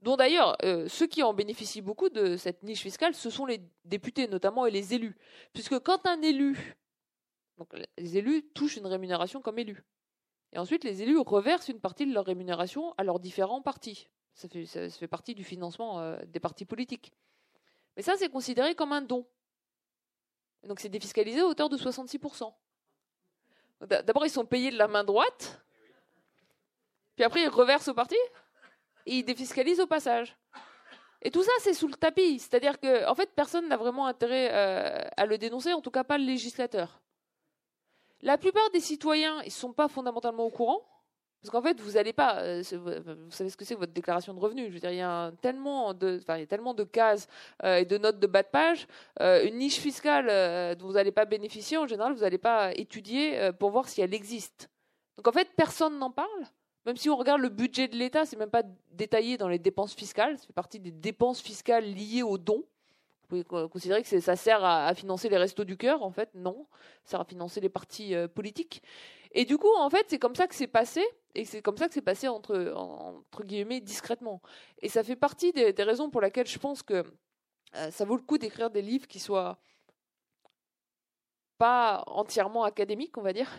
[0.02, 3.62] Dont d'ailleurs, euh, ceux qui en bénéficient beaucoup de cette niche fiscale, ce sont les
[3.86, 5.16] députés notamment et les élus.
[5.54, 6.76] Puisque quand un élu
[7.58, 9.84] donc les élus touchent une rémunération comme élus.
[10.52, 14.08] Et ensuite, les élus reversent une partie de leur rémunération à leurs différents partis.
[14.34, 17.12] Ça fait, ça, fait partie du financement euh, des partis politiques.
[17.96, 19.26] Mais ça, c'est considéré comme un don.
[20.64, 22.52] donc c'est défiscalisé à hauteur de 66%.
[23.80, 25.62] D'abord, ils sont payés de la main droite,
[27.16, 28.16] puis après, ils reversent au parti,
[29.06, 30.36] ils défiscalisent au passage.
[31.22, 32.38] Et tout ça, c'est sous le tapis.
[32.38, 36.04] C'est-à-dire que, en fait, personne n'a vraiment intérêt euh, à le dénoncer, en tout cas
[36.04, 37.00] pas le législateur.
[38.26, 40.82] La plupart des citoyens, ne sont pas fondamentalement au courant.
[41.40, 44.40] Parce qu'en fait, vous n'allez pas, euh, vous savez ce que c'est votre déclaration de
[44.40, 44.66] revenus.
[44.66, 47.28] Je veux dire, il y a tellement de, enfin, il y a tellement de cases
[47.62, 48.88] euh, et de notes de bas de page.
[49.20, 50.26] Euh, une niche fiscale
[50.74, 54.12] dont vous n'allez pas bénéficier, en général, vous n'allez pas étudier pour voir si elle
[54.12, 54.70] existe.
[55.16, 56.46] Donc en fait, personne n'en parle.
[56.84, 59.94] Même si on regarde le budget de l'État, c'est même pas détaillé dans les dépenses
[59.94, 60.36] fiscales.
[60.36, 62.64] Ça fait partie des dépenses fiscales liées aux dons
[63.28, 66.66] Vous pouvez considérer que ça sert à, financer les restos du cœur, en fait, non.
[67.04, 68.82] Ça sert à financer les partis euh, politiques.
[69.32, 71.88] Et du coup, en fait, c'est comme ça que c'est passé, et c'est comme ça
[71.88, 74.40] que c'est passé entre, entre guillemets discrètement.
[74.80, 77.04] Et ça fait partie des, raisons pour lesquelles je pense que
[77.74, 79.58] euh, ça vaut le coup d'écrire des livres qui soient
[81.58, 83.50] pas entièrement académiques, on va dire,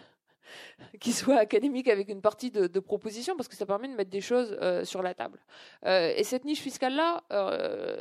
[1.01, 4.21] qui soient académiques avec une partie de, propositions, parce que ça permet de mettre des
[4.21, 5.43] choses euh, sur la table.
[5.85, 7.23] et cette niche fiscale-là,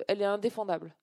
[0.06, 0.94] elle est indéfendable.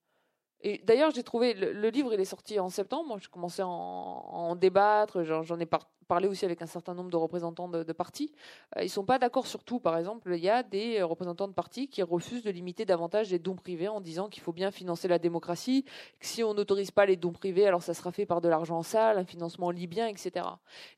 [0.66, 3.10] Et d'ailleurs, j'ai trouvé le, livre, il est sorti en septembre.
[3.10, 5.24] Moi, je commençais à en, débattre.
[5.24, 5.68] J'en ai
[6.08, 8.32] parlé aussi avec un certain nombre de représentants de, partis.
[8.78, 9.82] Euh, ils sont pas d'accord sur tout.
[9.82, 13.40] Par exemple, il y a des représentants de partis qui refusent de limiter davantage les
[13.40, 15.84] dons privés en disant qu'il faut bien financer la démocratie.
[16.18, 18.82] Que si on n'autorise pas les dons privés, alors ça sera fait par de l'argent
[18.84, 20.46] sale, un financement libyen, etc.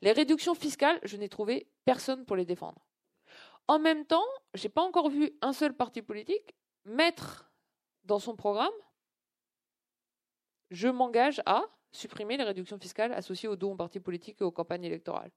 [0.00, 2.86] Les réductions fiscales, je n'ai trouvé personne pour les défendre.
[3.66, 7.50] En même temps, j'ai pas encore vu un seul parti politique mettre
[8.04, 8.70] dans son programme
[10.70, 14.50] je m'engage à supprimer les réductions fiscales associées aux dons aux partis politiques et aux
[14.50, 15.30] campagnes électorales.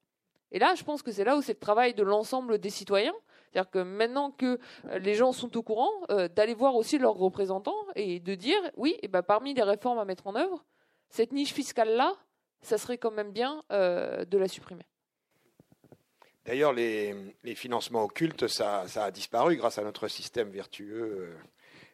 [0.52, 3.14] Et là, je pense que c'est là où c'est le travail de l'ensemble des citoyens.
[3.52, 7.16] C'est-à-dire que maintenant que euh, les gens sont au courant, euh, d'aller voir aussi leurs
[7.16, 10.66] représentants et de dire, oui, eh ben, parmi les réformes à mettre en œuvre,
[11.10, 12.16] cette niche fiscale-là,
[12.62, 14.86] ça serait quand même bien euh, de la supprimer.
[16.46, 21.36] D'ailleurs, les, financements occultes, ça, a disparu grâce à notre système vertueux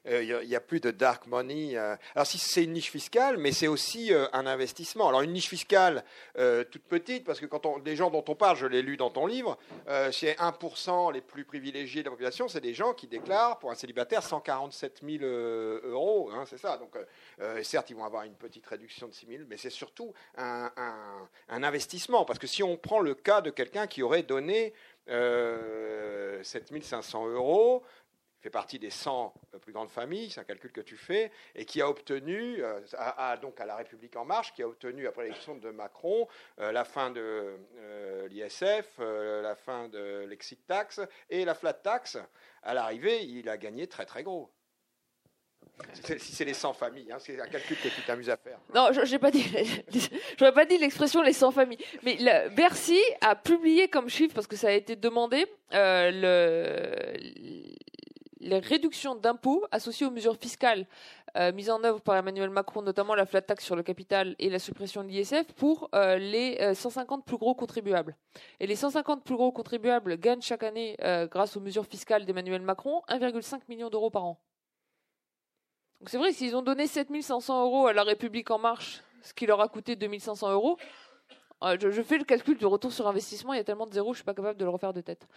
[0.08, 1.76] il euh, n'y a, plus de dark money.
[1.76, 1.96] Euh.
[2.16, 5.08] Alors si c'est une niche fiscale, mais c'est aussi euh, un investissement.
[5.08, 6.04] Alors une niche fiscale
[6.36, 9.10] toute petite, parce que quand on, les gens dont on parle, je l'ai lu dans
[9.10, 9.58] ton livre,
[10.12, 13.76] c'est 1% les plus privilégiés de la population, c'est des gens qui déclarent pour un
[13.76, 16.78] célibataire 147 000 euros, hein, c'est ça.
[16.78, 16.98] Donc
[17.64, 20.72] certes, ils vont avoir une petite réduction de 6 000, mais c'est surtout un,
[21.50, 24.74] un, investissement, parce que si on prend le cas de quelqu'un qui aurait donné
[25.08, 27.84] euh, 7500 euros,
[28.46, 31.82] fait partie des 100 plus grandes familles, c'est un calcul que tu fais, et qui
[31.82, 32.80] a obtenu, euh,
[33.42, 36.28] donc à la République en marche, qui a obtenu après l'élection de Macron
[36.60, 42.20] euh, la fin de euh, l'ISF, la fin de l'exit tax et la flat tax.
[42.62, 44.52] À l'arrivée, il a gagné très très gros.
[45.94, 48.60] Si c'est les 100 familles, hein, c'est un calcul que tu t'amuses à faire.
[48.76, 49.44] Non, je n'aurais pas dit,
[50.38, 51.84] pas dit l'expression les 100 familles.
[52.04, 52.18] Mais
[52.52, 57.74] Bercy a publié comme chiffre, parce que ça a été demandé, le,
[58.46, 60.88] les réductions d'impôts associées aux mesures fiscales
[61.36, 64.50] euh, mises en œuvre par Emmanuel Macron, notamment la flat tax sur le capital et
[64.50, 68.16] la suppression de l'ISF, pour euh, les 150 euh, plus gros contribuables.
[68.60, 70.96] Et les 150 plus gros contribuables gagnent chaque année,
[71.32, 74.40] grâce aux mesures fiscales d'Emmanuel Macron, 1,5 million d'euros par an.
[76.00, 79.48] Donc c'est vrai, s'ils ont donné 7500 euros à la République en marche, ce qui
[79.48, 80.78] leur a coûté 2500 euros,
[81.62, 84.14] ah, je, fais le calcul du retour sur investissement, il y a tellement de zéros,
[84.14, 85.28] je suis pas capable de le refaire de tête.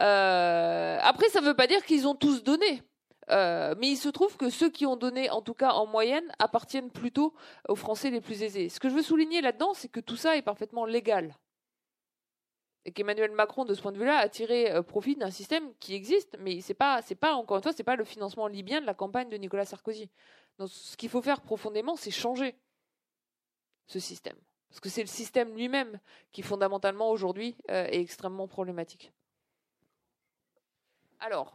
[0.00, 2.82] Euh, après, ça ne veut pas dire qu'ils ont tous donné.
[3.30, 6.30] Euh, mais il se trouve que ceux qui ont donné, en tout cas en moyenne,
[6.38, 7.34] appartiennent plutôt
[7.68, 8.68] aux Français les plus aisés.
[8.68, 11.36] Ce que je veux souligner là-dedans, c'est que tout ça est parfaitement légal.
[12.84, 15.94] Et qu'Emmanuel Macron, de ce point de vue-là, a tiré euh, profit d'un système qui
[15.94, 18.94] existe, mais c'est pas, pas, encore une fois, c'est pas le financement libyen de la
[18.94, 20.10] campagne de Nicolas Sarkozy.
[20.58, 22.56] Donc, ce qu'il faut faire profondément, c'est changer
[23.86, 24.36] ce système.
[24.72, 26.00] Parce que c'est le système lui-même
[26.32, 29.12] qui, fondamentalement, aujourd'hui, euh, est extrêmement problématique.
[31.20, 31.52] Alors,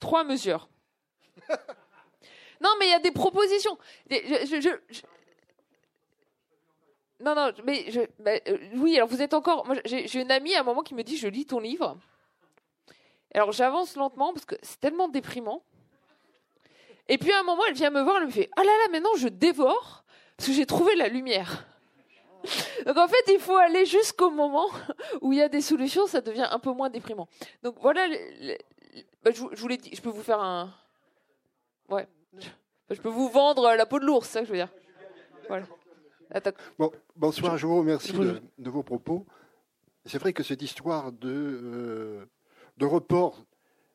[0.00, 0.68] trois mesures.
[2.60, 3.78] non, mais il y a des propositions.
[7.20, 7.86] Non, non, mais
[8.18, 9.72] bah, euh, oui, alors vous êtes encore.
[9.84, 11.96] J'ai une amie à un moment qui me dit Je lis ton livre.
[13.32, 15.62] Alors j'avance lentement parce que c'est tellement déprimant.
[17.06, 18.88] Et puis à un moment, elle vient me voir, elle me fait Ah là là,
[18.90, 20.04] maintenant je dévore
[20.36, 21.64] parce que j'ai trouvé la lumière.
[22.86, 24.68] Donc en fait, il faut aller jusqu'au moment
[25.20, 27.28] où il y a des solutions, ça devient un peu moins déprimant.
[27.62, 28.06] Donc voilà,
[29.22, 30.72] bah, je, vous l'ai dit, je peux vous faire un...
[31.88, 32.06] Ouais.
[32.90, 34.72] Je peux vous vendre la peau de l'ours, c'est ça que je veux dire.
[35.48, 35.66] Voilà.
[36.78, 39.24] Bon, bonsoir, je vous remercie de, vos propos.
[40.04, 42.26] C'est vrai que cette histoire de, euh,
[42.76, 43.44] de report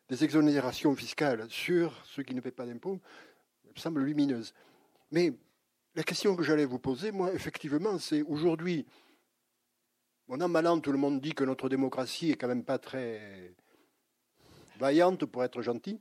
[0.10, 3.00] des exonérations fiscales sur ceux qui ne paient pas d'impôts
[3.76, 4.54] me semble lumineuse.
[5.12, 5.34] Mais
[6.00, 8.86] la question que j'allais vous poser, moi, effectivement, c'est aujourd'hui,
[10.30, 13.54] bon an, mal tout le monde dit que notre démocratie est quand même pas très
[14.80, 16.00] vaillante, pour être gentil.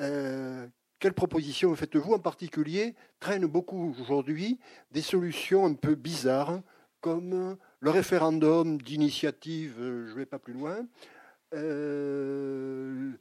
[0.00, 0.66] Euh,
[0.98, 4.58] quelles propositions faites-vous en particulier Traînent beaucoup aujourd'hui
[4.90, 6.60] des solutions un peu bizarres,
[7.00, 10.84] comme le référendum d'initiative, je ne vais pas plus loin,
[11.54, 13.12] euh,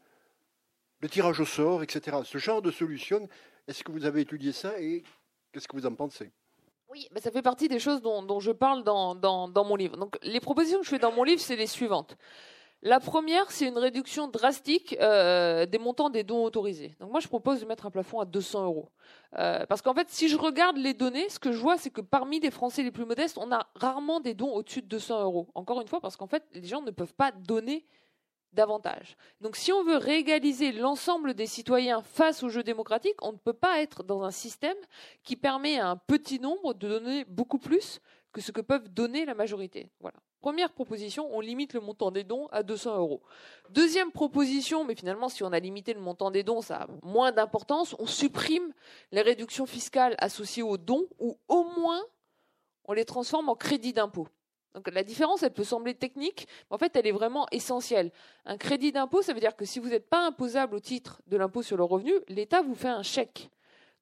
[1.02, 2.18] le tirage au sort, etc.
[2.24, 3.30] Ce genre de solutions,
[3.68, 4.74] est-ce que vous avez étudié ça
[5.58, 6.30] Qu'est-ce que vous en pensez?
[6.88, 9.98] Oui, ça fait partie des choses dont, je parle dans, mon livre.
[9.98, 12.16] Donc, les propositions que je fais dans mon livre, c'est les suivantes.
[12.84, 16.96] La première, c'est une réduction drastique euh, des montants des dons autorisés.
[17.00, 18.92] Donc moi, je propose de mettre un plafond à 200 euros.
[19.40, 22.02] Euh, parce qu'en fait, si je regarde les données, ce que je vois, c'est que
[22.02, 25.48] parmi les Français les plus modestes, on a rarement des dons au-dessus de 200 euros.
[25.56, 27.84] Encore une fois, parce qu'en fait, les gens ne peuvent pas donner
[29.42, 33.54] Donc si on veut réégaliser l'ensemble des citoyens face au jeu démocratique, on ne peut
[33.54, 34.78] pas être dans un système
[35.24, 38.00] qui permet à un petit nombre de donner beaucoup plus
[38.32, 39.90] que ce que peuvent donner la majorité.
[40.00, 40.18] Voilà.
[40.42, 43.22] Première proposition, on limite le montant des dons à 200 euros.
[43.70, 47.32] Deuxième proposition, mais finalement, si on a limité le montant des dons, ça a moins
[47.32, 48.74] d'importance, on supprime
[49.12, 52.02] les réductions fiscales associées aux dons, ou au moins,
[52.86, 54.28] on les transforme en crédit d'impôt.
[54.78, 58.12] Donc la différence, elle peut sembler technique, mais en fait, elle est vraiment essentielle.
[58.46, 61.36] Un crédit d'impôt, ça veut dire que si vous n'êtes pas imposable au titre de
[61.36, 63.50] l'impôt sur le revenu, l'État vous fait un chèque.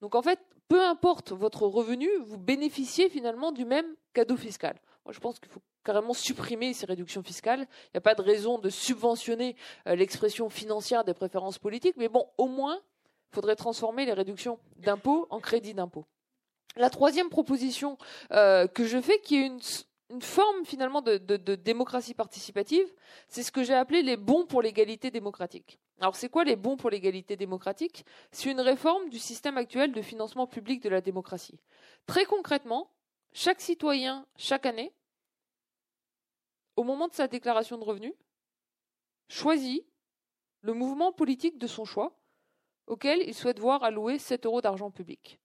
[0.02, 4.76] Donc en fait, peu importe votre revenu, vous bénéficiez finalement du même cadeau fiscal.
[5.06, 7.62] Moi, je pense qu'il faut carrément supprimer ces réductions fiscales.
[7.62, 9.56] Il n'y a pas de raison de subventionner
[9.88, 12.82] euh, l'expression financière des préférences politiques, mais bon, au moins,
[13.32, 16.04] il faudrait transformer les réductions d'impôts en crédit d'impôt.
[16.76, 17.98] La troisième proposition
[18.34, 19.62] euh, que je fais, qui est une,
[20.22, 22.88] forme finalement de, de démocratie participative,
[23.28, 25.80] c'est ce que j'ai appelé les bons pour l'égalité démocratique.
[26.00, 28.06] Alors c'est quoi les bons pour l'égalité démocratique?
[28.32, 31.60] C'est une réforme du système actuel de financement public de la démocratie.
[32.06, 32.92] Très concrètement,
[33.34, 34.94] chaque citoyen, chaque année,
[36.76, 38.14] au moment de sa déclaration de revenus,
[39.30, 39.86] choisit
[40.62, 42.20] le mouvement politique de son choix
[42.88, 45.40] auquel il souhaite voir allouer 7 euros d'argent public.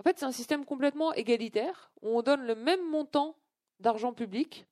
[0.00, 3.36] En fait, c'est un système complètement égalitaire où on donne le même montant
[3.80, 4.64] d'argent public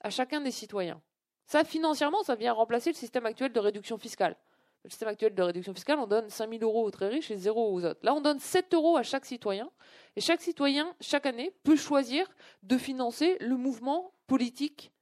[0.00, 1.00] à chacun des citoyens.
[1.46, 4.36] Ça, financièrement, ça vient remplacer le système actuel de réduction fiscale.
[4.84, 7.36] Le système actuel de réduction fiscale, on donne 5 000 euros aux très riches et
[7.38, 8.00] 0 aux autres.
[8.02, 9.70] Là, on donne 7 euros à chaque citoyen.
[10.16, 12.28] Et chaque citoyen, chaque année, peut choisir
[12.62, 14.92] de financer le mouvement politique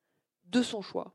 [0.45, 1.13] de son choix.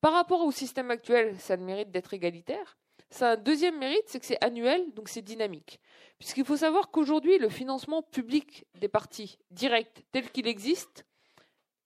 [0.00, 2.78] Par rapport au système actuel, ça a le mérite d'être égalitaire.
[3.10, 5.80] Ça a un deuxième mérite, c'est que c'est annuel, donc c'est dynamique.
[6.18, 11.06] Puisqu'il faut savoir qu'aujourd'hui, le financement public des partis directs tel qu'il existe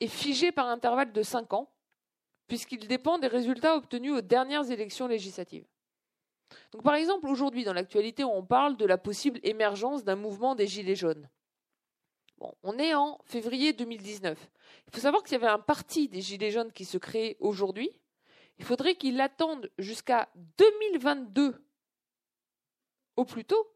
[0.01, 1.71] est figé par intervalle de 5 ans,
[2.47, 5.66] puisqu'il dépend des résultats obtenus aux dernières élections législatives.
[6.73, 10.66] Donc, par exemple, aujourd'hui, dans l'actualité, on parle de la possible émergence d'un mouvement des
[10.66, 11.29] Gilets jaunes.
[12.39, 14.39] Bon, on est en février 2019.
[14.87, 17.91] Il faut savoir qu'il y avait un parti des Gilets jaunes qui se crée aujourd'hui.
[18.61, 21.64] Il faudrait qu'il attende jusqu'à 2022
[23.16, 23.74] au plus tôt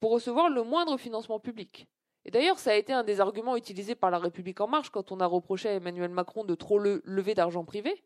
[0.00, 1.86] pour recevoir le moindre financement public.
[2.24, 5.12] Et d'ailleurs, ça a été un des arguments utilisés par la République en marche quand
[5.12, 8.02] on a reproché à Emmanuel Macron de trop lever d'argent privé.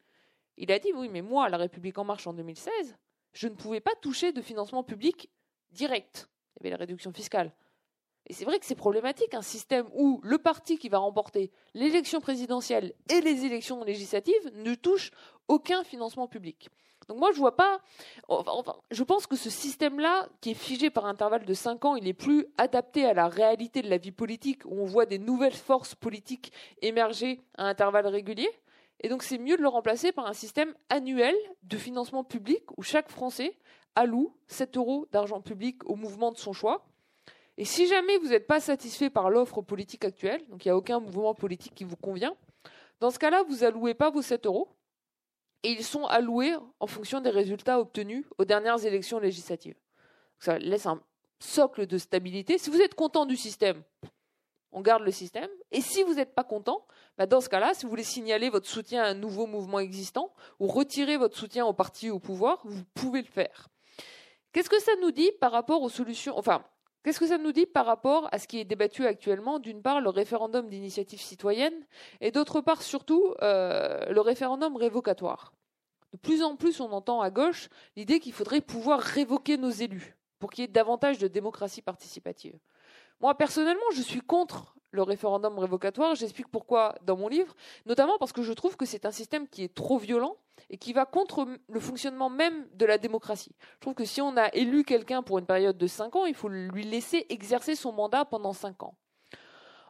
[0.58, 2.98] Il a dit oui, mais moi, la République en marche en 2016,
[3.32, 5.30] je ne pouvais pas toucher de financement public
[5.70, 6.28] direct.
[6.50, 7.54] Il y avait la réduction fiscale.
[8.26, 12.20] Et c'est vrai que c'est problématique, un système où le parti qui va remporter l'élection
[12.20, 15.10] présidentielle et les élections législatives ne touche
[15.48, 16.68] aucun financement public.
[17.08, 17.80] Donc moi, je vois pas.
[18.90, 22.12] Je pense que ce système-là, qui est figé par intervalle de 5 ans, il est
[22.14, 25.94] plus adapté à la réalité de la vie politique, où on voit des nouvelles forces
[25.94, 28.50] politiques émerger à intervalles réguliers.
[29.00, 32.82] Et donc c'est mieux de le remplacer par un système annuel de financement public où
[32.82, 33.58] chaque Français
[33.96, 36.86] alloue 7 euros d'argent public au mouvement de son choix.
[37.58, 40.76] Et si jamais vous n'êtes pas satisfait par l'offre politique actuelle, donc il n'y a
[40.76, 42.36] aucun mouvement politique qui vous convient,
[43.00, 44.68] dans ce cas-là, vous allouez pas vos 7 euros
[45.62, 49.76] et ils sont alloués en fonction des résultats obtenus aux dernières élections législatives.
[50.38, 51.02] Ça laisse un
[51.38, 52.58] socle de stabilité.
[52.58, 53.82] Si vous êtes content du système,
[54.72, 55.50] on garde le système.
[55.70, 56.86] Et si vous n'êtes pas content,
[57.18, 60.32] bah, dans ce cas-là, si vous voulez signaler votre soutien à un nouveau mouvement existant
[60.58, 63.68] ou retirer votre soutien au parti au pouvoir, vous pouvez le faire.
[64.52, 66.64] Qu'est-ce que ça nous dit par rapport aux solutions Enfin,
[67.02, 70.00] qu'est-ce que ça nous dit par rapport à ce qui est débattu actuellement D'une part,
[70.00, 71.74] le référendum d'initiative citoyenne,
[72.20, 75.52] et d'autre part, surtout, euh, le référendum révocatoire?
[76.12, 80.16] De plus en plus, on entend à gauche l'idée qu'il faudrait pouvoir révoquer nos élus
[80.38, 82.58] pour qu'il y ait davantage de démocratie participative.
[83.20, 86.14] Moi, personnellement, je suis contre le référendum révocatoire.
[86.14, 87.54] J'explique pourquoi dans mon livre,
[87.86, 90.36] notamment parce que je trouve que c'est un système qui est trop violent
[90.70, 93.54] et qui va contre le fonctionnement même de la démocratie.
[93.74, 96.34] Je trouve que si on a élu quelqu'un pour une période de 5 ans, il
[96.34, 98.94] faut lui laisser exercer son mandat pendant 5 ans.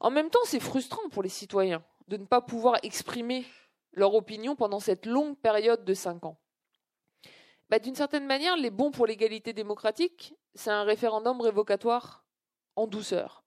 [0.01, 3.45] En même temps, c'est frustrant pour les citoyens de ne pas pouvoir exprimer
[3.93, 6.39] leur opinion pendant cette longue période de 5 ans.
[7.71, 12.25] Bah, D'une certaine manière, les bons pour l'égalité démocratique, c'est un référendum révocatoire
[12.77, 13.41] en douceur.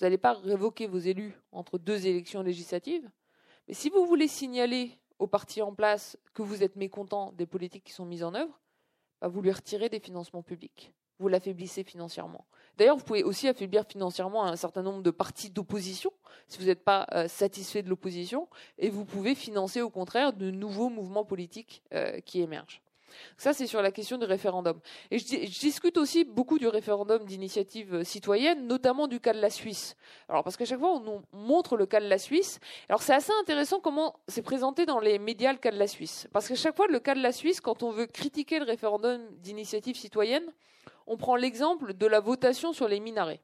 [0.00, 3.06] Vous n'allez pas révoquer vos élus entre deux élections législatives,
[3.68, 7.84] mais si vous voulez signaler aux partis en place que vous êtes mécontent des politiques
[7.84, 8.58] qui sont mises en œuvre,
[9.20, 10.94] bah, vous lui retirez des financements publics.
[11.18, 12.46] vous l'affaiblissez financièrement.
[12.78, 16.10] D'ailleurs, vous pouvez aussi affaiblir financièrement un certain nombre de partis d'opposition
[16.48, 18.48] si vous n'êtes pas euh, satisfait de l'opposition,
[18.78, 22.80] et vous pouvez financer au contraire de nouveaux mouvements politiques euh, qui émergent.
[23.36, 24.80] Ça, c'est sur la question du référendum.
[25.10, 29.50] Et je, discute aussi beaucoup du référendum d'initiative euh, citoyenne, notamment du cas de la
[29.50, 29.96] Suisse.
[30.28, 32.60] Alors, parce qu'à chaque fois, on nous montre le cas de la Suisse.
[32.88, 36.28] Alors, c'est assez intéressant comment c'est présenté dans les médias le cas de la Suisse.
[36.32, 39.20] Parce qu'à chaque fois, le cas de la Suisse, quand on veut critiquer le référendum
[39.38, 40.44] d'initiative citoyenne,
[41.06, 43.40] on prend l'exemple de la votation sur les minarets.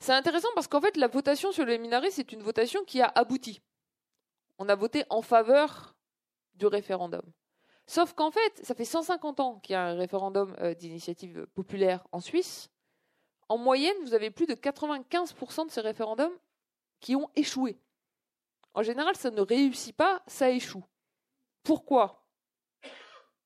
[0.00, 3.10] C'est intéressant parce qu'en fait, la votation sur les minarets, c'est une votation qui a
[3.14, 3.60] abouti.
[4.58, 5.96] On a voté en faveur
[6.54, 7.22] du référendum.
[7.88, 12.06] Sauf qu'en fait, ça fait 150 ans qu'il y a un référendum euh, d'initiative populaire
[12.12, 12.68] en Suisse.
[13.48, 16.36] En moyenne, vous avez plus de 95% de ces référendums
[17.00, 17.80] qui ont échoué.
[18.74, 20.84] En général, ça ne réussit pas, ça échoue.
[21.62, 22.26] Pourquoi?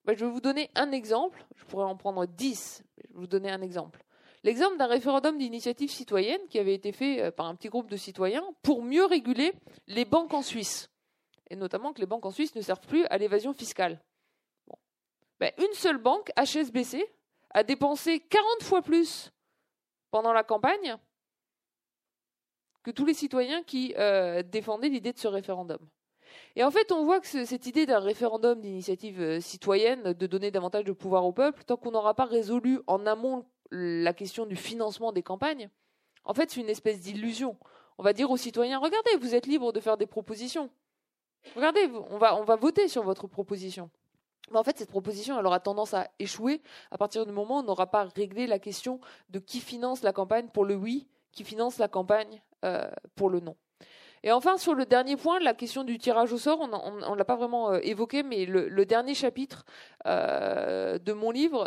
[0.05, 1.47] Ben, Je vais vous donner un exemple.
[1.55, 2.82] Je pourrais en prendre 10.
[2.97, 4.05] Je vais vous donner un exemple.
[4.43, 7.97] L'exemple d'un référendum d'initiative citoyenne qui avait été fait euh, par un petit groupe de
[7.97, 9.53] citoyens pour mieux réguler
[9.86, 10.90] les banques en Suisse.
[11.49, 14.03] Et notamment que les banques en Suisse ne servent plus à l'évasion fiscale.
[15.43, 17.05] Ben, une seule banque, HSBC,
[17.51, 19.32] a dépensé 40 fois plus
[20.12, 20.97] pendant la campagne
[22.84, 25.80] que tous les citoyens qui euh, défendaient l'idée de ce référendum.
[26.55, 30.53] Et en fait, on voit que cette idée d'un référendum d'initiative euh, citoyenne, de donner
[30.53, 34.55] davantage de pouvoir au peuple, tant qu'on n'aura pas résolu en amont la question du
[34.55, 35.70] financement des campagnes,
[36.22, 37.59] en fait, c'est une espèce d'illusion.
[37.99, 40.70] On va dire aux citoyens, regardez, vous êtes libres de faire des propositions.
[41.57, 43.90] Regardez, on va, on va voter sur votre proposition.
[44.51, 47.62] Mais en fait, cette proposition, aura tendance à échouer à partir du moment où on
[47.62, 51.78] n'aura pas réglé la question de qui finance la campagne pour le oui, qui finance
[51.78, 53.57] la campagne euh, pour le non.
[54.24, 56.68] Et enfin, sur le dernier point, la question du tirage au sort, on
[57.12, 59.64] ne l'a pas vraiment euh, évoqué, mais le, dernier chapitre
[60.07, 61.64] euh, de mon livre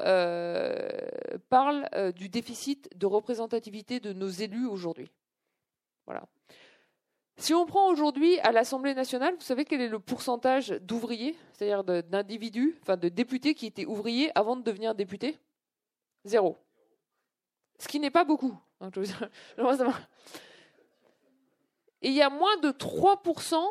[1.50, 5.12] parle du déficit de représentativité de nos élus aujourd'hui.
[6.06, 6.24] Voilà.
[7.38, 11.84] Si on prend aujourd'hui à l'Assemblée nationale, vous savez quel est le pourcentage d'ouvriers, c'est-à-dire
[11.84, 15.38] d'individus, enfin de députés qui étaient ouvriers avant de devenir députés?
[16.24, 16.58] Zéro.
[17.78, 18.58] Ce qui n'est pas beaucoup.
[22.02, 23.62] Et il y a moins de 3%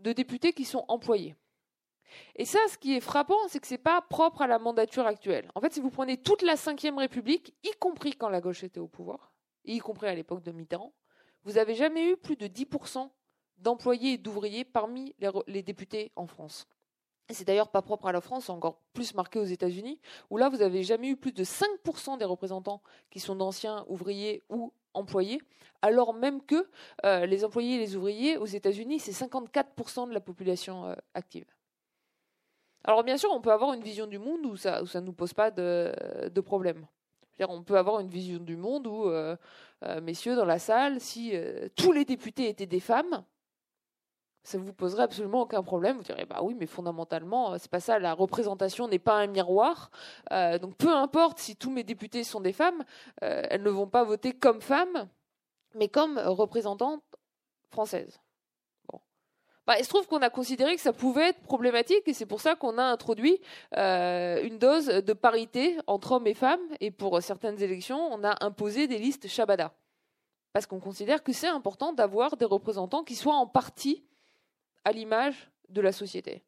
[0.00, 1.36] de députés qui sont employés.
[2.34, 5.06] Et ça, ce qui est frappant, c'est que ce n'est pas propre à la mandature
[5.06, 5.48] actuelle.
[5.54, 8.80] En fait, si vous prenez toute la Ve République, y compris quand la gauche était
[8.80, 9.32] au pouvoir,
[9.64, 10.92] y compris à l'époque de Mitterrand,
[11.44, 13.10] vous n'avez jamais eu plus de 10%
[13.58, 15.14] d'employés et d'ouvriers parmi
[15.46, 16.66] les, députés en France.
[17.28, 20.58] C'est d'ailleurs pas propre à la France, encore plus marqué aux États-Unis, où là, vous
[20.58, 25.40] n'avez jamais eu plus de 5% des représentants qui sont d'anciens ouvriers ou employés,
[25.82, 26.68] alors même que
[27.04, 31.46] euh, les employés et les ouvriers aux États-Unis, c'est 54% de la population euh, active.
[32.82, 35.32] Alors bien sûr, on peut avoir une vision du monde où ça ne nous pose
[35.32, 36.86] pas de problème
[37.48, 39.36] on peut avoir une vision du monde où, euh,
[39.84, 43.24] euh, messieurs, dans la salle, si euh, tous les députés étaient des femmes,
[44.42, 45.96] ça vous poserait absolument aucun problème.
[45.96, 47.98] Vous direz, bah oui, mais fondamentalement, c'est pas ça.
[47.98, 49.90] La représentation n'est pas un miroir.
[50.30, 52.82] donc, peu importe si tous mes députés sont des femmes,
[53.20, 55.08] elles ne vont pas voter comme femmes,
[55.74, 57.04] mais comme représentantes
[57.70, 58.18] françaises.
[59.70, 62.40] Bah, il se trouve qu'on a considéré que ça pouvait être problématique et c'est pour
[62.40, 63.40] ça qu'on a introduit
[63.76, 68.44] euh, une dose de parité entre hommes et femmes et pour certaines élections, on a
[68.44, 69.72] imposé des listes Shabada.
[70.52, 74.02] Parce qu'on considère que c'est important d'avoir des représentants qui soient en partie
[74.84, 76.42] à l'image de la société.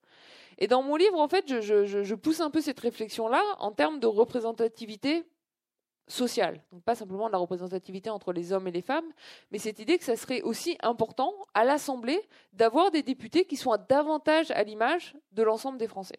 [0.59, 4.09] Et dans mon livre, en fait, je pousse un peu cette réflexion-là en termes de
[4.09, 5.23] représentativité
[6.09, 6.63] sociale.
[6.73, 9.11] Donc pas simplement la représentativité entre les hommes et les femmes,
[9.51, 12.21] mais cette idée que ça serait aussi important à l'Assemblée
[12.53, 16.19] d'avoir des députés qui soient davantage à l'image de l'ensemble des Français.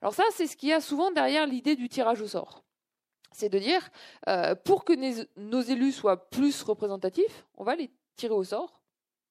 [0.00, 2.62] Alors ça, c'est ce qu'il y a souvent derrière l'idée du tirage au sort.
[3.32, 3.88] C'est de dire,
[4.28, 4.92] euh, pour que
[5.36, 8.82] nos élus soient plus représentatifs, on va les tirer au sort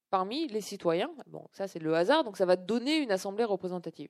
[0.10, 1.12] parmi les citoyens.
[1.28, 4.10] Bon, ça c'est le hasard, donc ça va donner une assemblée représentative.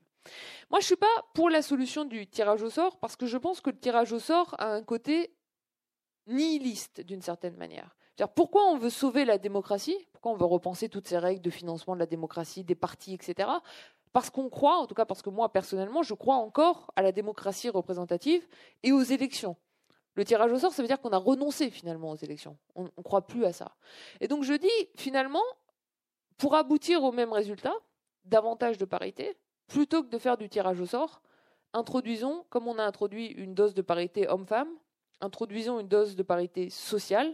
[0.70, 3.38] Moi, je ne suis pas pour la solution du tirage au sort parce que je
[3.38, 5.34] pense que le tirage au sort a un côté
[6.28, 7.96] nihiliste d'une certaine manière.
[8.36, 9.98] Pourquoi on veut sauver la démocratie?
[10.12, 13.50] Pourquoi on veut repenser toutes ces règles de financement de la démocratie, des partis, etc.
[14.14, 17.12] Parce qu'on croit, en tout cas parce que moi personnellement, je crois encore à la
[17.12, 18.48] démocratie représentative
[18.84, 19.56] et aux élections.
[20.16, 22.58] Le tirage au sort, ça veut dire qu'on a renoncé finalement aux élections.
[22.76, 23.76] On ne croit plus à ça.
[24.20, 25.44] Et donc je dis, finalement,
[26.38, 27.74] pour aboutir au même résultat,
[28.26, 31.22] davantage de parité, plutôt que de faire du tirage au sort,
[31.74, 34.70] introduisons, comme on a introduit une dose de parité homme-femme,
[35.22, 37.32] introduisons une dose de parité sociale.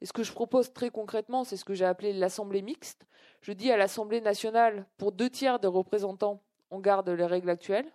[0.00, 3.06] Et ce que je propose très concrètement, c'est ce que j'ai appelé l'Assemblée mixte.
[3.42, 7.90] Je dis à l'Assemblée nationale, pour deux tiers des représentants, on garde les règles actuelles.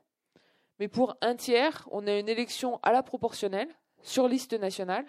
[0.79, 3.69] Mais pour un tiers, on a une élection à la proportionnelle,
[4.01, 5.05] sur liste nationale,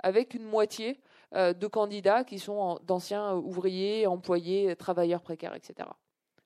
[0.00, 1.00] avec une moitié
[1.34, 5.88] euh, de candidats qui sont d'anciens ouvriers, employés, travailleurs précaires, etc.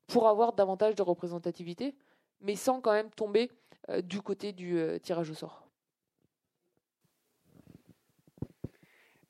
[0.06, 1.94] Pour avoir davantage de représentativité,
[2.40, 3.50] mais sans quand même tomber
[3.90, 5.68] euh, du côté du euh, tirage au sort.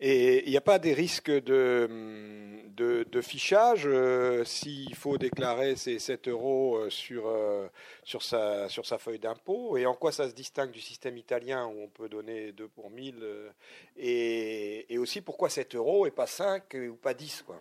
[0.04, 1.86] Et il n'y a pas des risques de,
[3.22, 7.68] fichage euh, s'il faut déclarer ces 7 euros euh, sur, euh,
[8.02, 11.66] sur, sa, sur sa feuille d'impôt Et en quoi ça se distingue du système italien
[11.66, 13.24] où on peut donner 2 pour 1000
[13.96, 17.60] et, et, aussi pourquoi 7 euros et pas 5 ou pas 10 quoi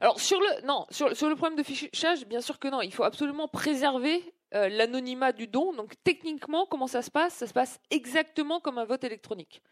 [0.00, 2.82] alors sur le non sur, sur, le problème de fichage, bien sûr que non.
[2.82, 5.72] Il faut absolument préserver l'anonymat du don.
[5.72, 7.34] Donc techniquement, comment ça se passe?
[7.34, 9.62] Ça se passe exactement comme un vote électronique.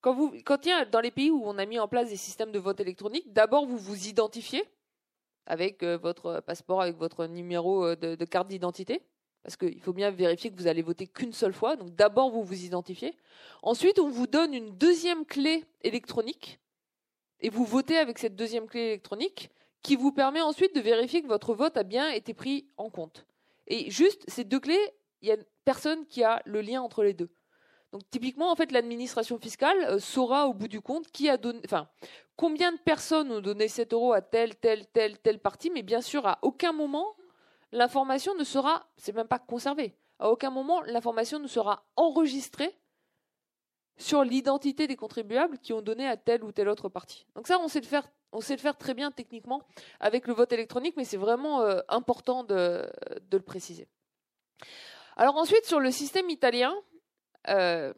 [0.00, 2.52] Quand, il y a dans les pays où on a mis en place des systèmes
[2.52, 4.64] de vote électronique, d'abord vous vous identifiez
[5.46, 9.02] avec euh, votre passeport, avec votre numéro euh, de, carte d'identité,
[9.42, 11.76] parce qu'il faut bien vérifier que vous allez voter qu'une seule fois.
[11.76, 13.14] Donc d'abord vous vous identifiez.
[13.62, 16.60] Ensuite, on vous donne une deuxième clé électronique
[17.40, 19.50] et vous votez avec cette deuxième clé électronique
[19.82, 23.26] qui vous permet ensuite de vérifier que votre vote a bien été pris en compte.
[23.66, 27.14] Et juste ces deux clés, il y a personne qui a le lien entre les
[27.14, 27.30] deux.
[27.92, 31.60] Donc typiquement, en fait, l'administration fiscale euh, saura au bout du compte qui a donné,
[31.64, 31.88] enfin,
[32.36, 36.00] combien de personnes ont donné 7 euros à telle, telle, telle, telle partie, mais bien
[36.00, 37.16] sûr, à aucun moment,
[37.72, 42.78] l'information ne sera, c'est même pas conservée, à aucun moment, l'information ne sera enregistrée
[43.96, 47.26] sur l'identité des contribuables qui ont donné à telle ou telle autre partie.
[47.34, 49.62] Donc ça, on sait le faire, on sait le faire très bien techniquement
[49.98, 52.88] avec le vote électronique, mais c'est vraiment euh, important de,
[53.30, 53.88] de le préciser.
[55.16, 56.74] Alors ensuite, sur le système italien,
[57.48, 57.92] euh,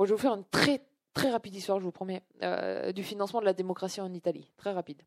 [0.00, 0.82] je vais vous faire une très
[1.16, 4.52] très rapide histoire, je vous promets, euh, du financement de la démocratie en Italie.
[4.58, 5.02] Très rapide.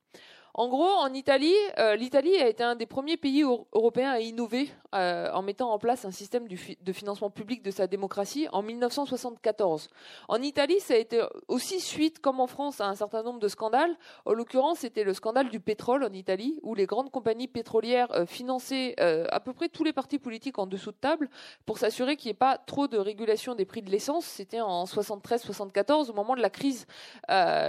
[0.56, 4.70] En gros, en Italie, euh, l'Italie a été un des premiers pays européens à innover
[4.96, 9.90] euh, en mettant en place un système de financement public de sa démocratie en 1974.
[10.28, 13.48] En Italie, ça a été aussi suite, comme en France, à un certain nombre de
[13.48, 13.96] scandales.
[14.26, 18.26] En l'occurrence, c'était le scandale du pétrole en Italie, où les grandes compagnies pétrolières euh,
[18.26, 21.30] finançaient à peu près tous les partis politiques en dessous de table
[21.66, 24.26] pour s'assurer qu'il n'y ait pas trop de régulation des prix de l'essence.
[24.26, 26.88] C'était en 73-74, au moment de la crise,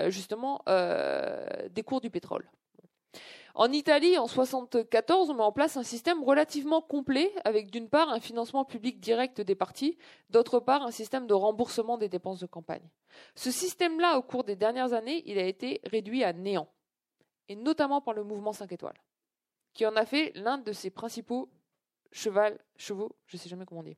[0.09, 2.49] justement, des cours du pétrole.
[3.55, 8.09] En Italie, en 1974, on met en place un système relativement complet, avec d'une part
[8.09, 9.99] un financement public direct des partis,
[10.31, 12.89] d'autre part un système de remboursement des dépenses de campagne.
[13.35, 16.69] Ce système-là, au cours des dernières années, il a été réduit à néant,
[17.49, 19.01] et notamment par le mouvement 5 étoiles,
[19.75, 21.49] qui en a fait l'un de ses principaux
[22.13, 23.97] cheval, chevaux, je sais jamais comment on dit,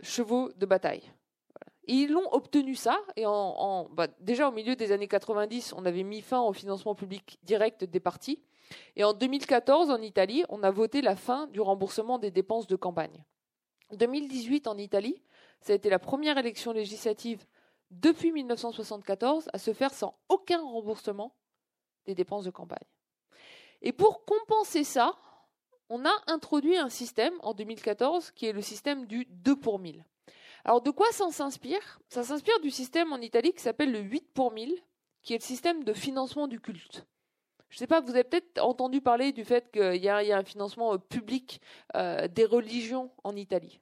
[0.00, 1.02] chevaux de bataille.
[1.86, 6.20] ils l'ont obtenu ça, et bah, déjà au milieu des années 90, on avait mis
[6.20, 8.42] fin au financement public direct des partis,
[8.96, 12.76] et en 2014, en Italie, on a voté la fin du remboursement des dépenses de
[12.76, 13.24] campagne.
[13.92, 15.22] 2018, en Italie,
[15.60, 17.44] ça a été la première élection législative
[17.90, 21.34] depuis 1974 à se faire sans aucun remboursement
[22.06, 22.88] des dépenses de campagne.
[23.82, 25.14] Et pour compenser ça,
[25.88, 30.04] on a introduit un système en 2014 qui est le système du 2 pour 1000.
[30.64, 32.00] Alors de quoi ça s'inspire?
[32.08, 34.74] Ça s'inspire du système en Italie qui s'appelle le 8 pour 1000,
[35.22, 37.06] qui est le système de financement du culte.
[37.68, 40.44] Je ne sais pas, vous avez peut-être entendu parler du fait qu'il y, a un
[40.44, 41.60] financement euh, public
[41.96, 43.80] euh, des religions en Italie.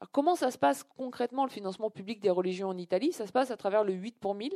[0.00, 3.12] Alors, comment ça se passe concrètement le financement public des religions en Italie?
[3.12, 4.52] Ça se passe à travers le 8 pour 1000,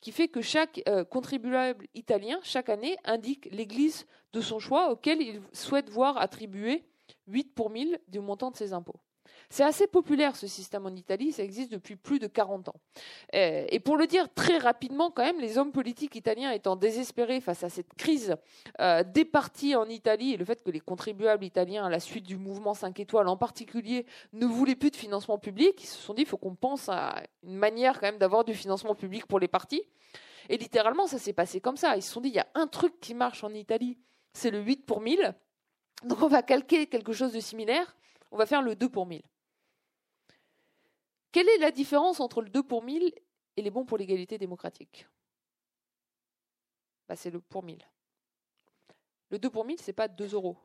[0.00, 5.20] qui fait que chaque euh, contribuable italien, chaque année, indique l'église de son choix auquel
[5.20, 6.84] il souhaite voir attribuer
[7.26, 9.00] 8 pour 1000 du montant de ses impôts.
[9.50, 12.74] C'est assez populaire ce système en Italie, ça existe depuis plus de 40 ans.
[13.34, 17.40] Euh, et pour le dire très rapidement quand même, les hommes politiques italiens étant désespérés
[17.40, 18.36] face à cette crise
[18.80, 22.24] euh, des partis en Italie et le fait que les contribuables italiens, à la suite
[22.24, 26.14] du mouvement 5 étoiles en particulier, ne voulaient plus de financement public, ils se sont
[26.14, 29.38] dit il faut qu'on pense à une manière quand même d'avoir du financement public pour
[29.38, 29.82] les partis.
[30.48, 31.96] Et littéralement, ça s'est passé comme ça.
[31.96, 33.98] Ils se sont dit il y a un truc qui marche en Italie,
[34.32, 35.34] c'est le 8 pour 1000.
[36.04, 37.96] Donc on va calquer quelque chose de similaire,
[38.32, 39.22] on va faire le 2 pour 1000.
[41.30, 43.14] Quelle est la différence entre le 2 pour 1000
[43.56, 45.06] et les bons pour l'égalité démocratique?
[47.08, 47.78] Bah, C'est le pour 1000.
[49.28, 50.56] Le 2 pour 1000, ce n'est pas 2 euros.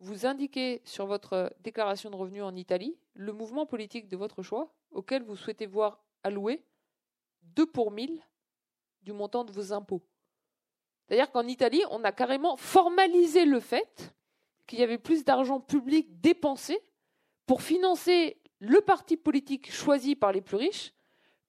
[0.00, 4.72] Vous indiquez sur votre déclaration de revenus en Italie le mouvement politique de votre choix
[4.90, 6.64] auquel vous souhaitez voir allouer
[7.42, 8.22] 2 pour 1000
[9.02, 10.02] du montant de vos impôts.
[11.06, 14.14] C'est-à-dire qu'en Italie, on a carrément formalisé le fait
[14.68, 16.78] qu'il y avait plus d'argent public dépensé
[17.46, 20.92] pour financer le parti politique choisi par les plus riches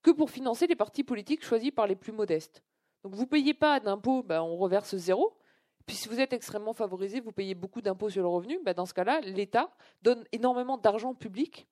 [0.01, 2.63] que pour financer les partis politiques choisis par les plus modestes.
[3.03, 5.37] Donc vous ne payez pas d'impôts, ben, on reverse zéro.
[5.85, 8.85] Puis si vous êtes extrêmement favorisé, vous payez beaucoup d'impôts sur le revenu, ben, dans
[8.85, 9.69] ce cas-là, l'État
[10.01, 11.67] donne énormément d'argent public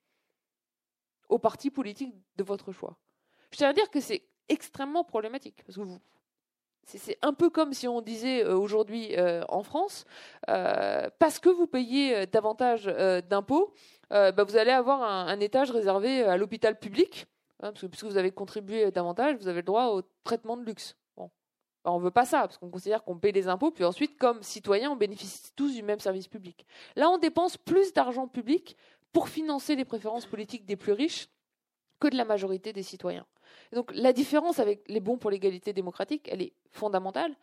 [1.30, 2.98] aux partis politiques de votre choix.
[3.52, 5.64] Je tiens à dire que c'est extrêmement problématique
[6.88, 10.06] c'est un peu comme si on disait euh, aujourd'hui euh, en France,
[10.50, 12.86] euh, parce que vous payez davantage
[13.30, 13.74] d'impôts,
[14.10, 17.28] bah, vous allez avoir un, étage réservé à l'hôpital public,
[17.62, 20.64] hein, parce que puisque vous avez contribué davantage, vous avez le droit au traitement de
[20.64, 20.96] luxe.
[21.84, 24.44] On ne veut pas ça, parce qu'on considère qu'on paye les impôts, puis ensuite, comme
[24.44, 26.66] citoyens, on bénéficie tous du même service public.
[26.98, 28.76] Là, on dépense plus d'argent public
[29.14, 31.30] pour financer les préférences politiques des plus riches
[32.00, 33.26] que de la majorité des citoyens.
[33.74, 37.36] Donc la différence avec les bons pour l'égalité démocratique, elle est fondamentale,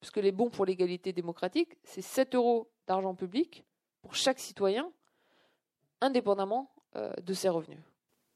[0.00, 3.64] puisque les bons pour l'égalité démocratique, c'est 7 euros d'argent public
[4.02, 4.90] pour chaque citoyen,
[6.00, 7.78] indépendamment euh, de ses revenus.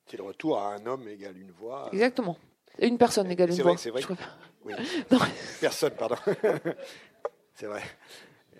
[0.06, 1.88] C'est le retour à un homme égale une voix.
[1.92, 2.38] Exactement.
[2.78, 3.76] Une personne égale une voix.
[3.76, 4.02] C'est vrai.
[4.64, 4.74] Oui.
[5.60, 6.16] Personne, pardon.
[7.54, 7.82] c'est vrai.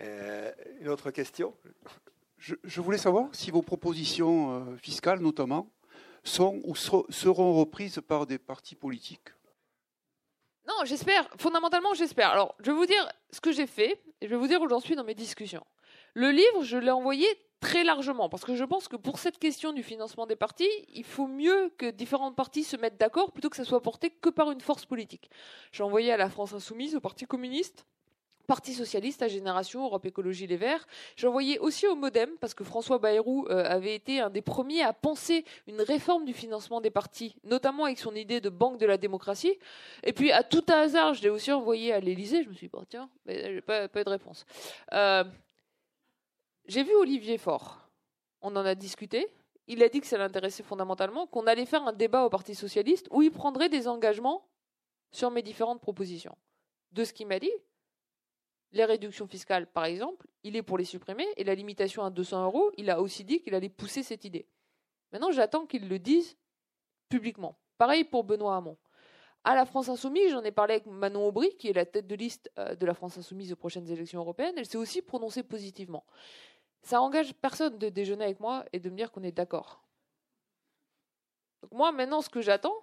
[0.01, 0.51] Euh,
[0.81, 1.53] une autre question?
[2.37, 5.69] Je, voulais savoir si vos propositions euh, fiscales, notamment,
[6.27, 9.29] sont ou seront reprises par des partis politiques
[10.67, 11.27] Non, j'espère.
[11.37, 12.29] Fondamentalement, j'espère.
[12.31, 14.69] Alors, je vais vous dire ce que j'ai fait et je vais vous dire où
[14.69, 15.65] j'en suis dans mes discussions.
[16.13, 17.27] Le livre, je l'ai envoyé
[17.59, 21.03] très largement parce que je pense que pour cette question du financement des partis, il
[21.03, 24.51] faut mieux que différentes partis se mettent d'accord plutôt que ça soit porté que par
[24.51, 25.29] une force politique.
[25.71, 27.85] J'ai envoyé à la France Insoumise, au Parti communiste,
[28.47, 30.87] Parti socialiste à Génération, Europe Écologie Les Verts.
[31.17, 34.93] J'envoyais aussi au Modem, parce que François Bayrou euh, avait été un des premiers à
[34.93, 38.97] penser une réforme du financement des partis, notamment avec son idée de banque de la
[38.97, 39.59] démocratie.
[40.01, 42.43] Et puis, à tout hasard, je l'ai aussi envoyé à l'Élysée.
[42.43, 44.45] Je me suis dit, tiens, mais pas, pas eu de réponse.
[44.93, 45.25] Euh,
[46.67, 47.81] j'ai vu Olivier Faure.
[48.41, 49.27] On en a discuté.
[49.67, 53.09] Il a dit que ça l'intéressait fondamentalement, qu'on allait faire un débat au Parti socialiste
[53.11, 54.47] où il prendrait des engagements
[55.11, 56.37] sur mes différentes propositions.
[56.93, 57.51] De ce qu'il m'a dit,
[58.71, 62.45] les réductions fiscales, par exemple, il est pour les supprimer, et la limitation à 200
[62.45, 64.47] euros, il a aussi dit qu'il allait pousser cette idée.
[65.11, 66.37] Maintenant, j'attends qu'il le dise
[67.09, 67.57] publiquement.
[67.77, 68.77] Pareil pour Benoît Hamon.
[69.43, 72.15] À la France Insoumise, j'en ai parlé avec Manon Aubry, qui est la tête de
[72.15, 74.55] liste euh, de la France Insoumise aux prochaines élections européennes.
[74.57, 76.05] Elle s'est aussi prononcée positivement.
[76.81, 79.81] Ça engage personne de déjeuner avec moi et de me dire qu'on est d'accord.
[81.61, 82.75] Donc moi, maintenant, ce que j'attends,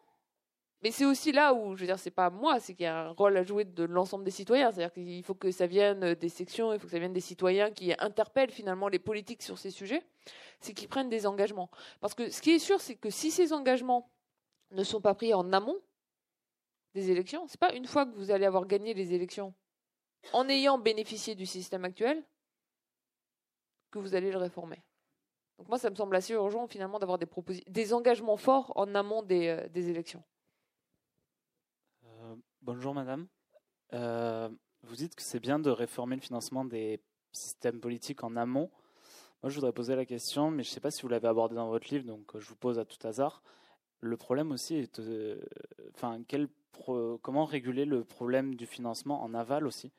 [0.85, 3.07] mais c'est aussi là où, je veux dire, c'est pas moi, c'est qu'il y a
[3.07, 4.71] un rôle à jouer de l'ensemble des citoyens.
[4.71, 7.71] C'est-à-dire qu'il faut que ça vienne des sections, il faut que ça vienne des citoyens
[7.71, 10.03] qui interpellent finalement les politiques sur ces sujets,
[10.61, 11.71] c'est qu'ils prennent des engagements.
[12.03, 14.11] Parce que ce qui est sûr, c'est que si ces engagements
[14.73, 15.81] ne sont pas pris en amont
[16.93, 19.55] des élections, c'est pas une fois que vous allez avoir gagné les élections
[20.35, 22.23] en ayant bénéficié du système actuel
[23.91, 24.83] que vous allez le réformer.
[25.57, 27.27] Donc moi, ça me semble assez urgent finalement d'avoir des,
[27.69, 30.23] des engagements forts en amont des, euh, des élections.
[32.67, 33.27] Bonjour madame.
[33.93, 34.49] Euh,
[34.85, 36.99] vous dites que c'est bien de réformer le financement des
[37.31, 38.71] systèmes politiques en amont.
[39.43, 41.55] Moi, je voudrais poser la question, mais je ne sais pas si vous l'avez abordé
[41.57, 43.43] dans votre livre, donc je vous pose à tout hasard.
[44.01, 45.45] Le problème aussi est, euh,
[45.95, 46.19] enfin,
[47.21, 49.93] comment réguler le problème du financement en aval aussi?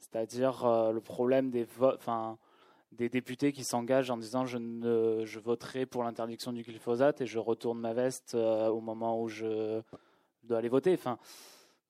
[0.00, 1.68] C'est-à-dire euh, le problème des,
[3.08, 7.92] députés qui s'engagent en disant je voterai pour l'interdiction du glyphosate et je retourne ma
[7.92, 9.80] veste au moment où je
[10.42, 10.92] dois aller voter.
[10.92, 11.20] Enfin,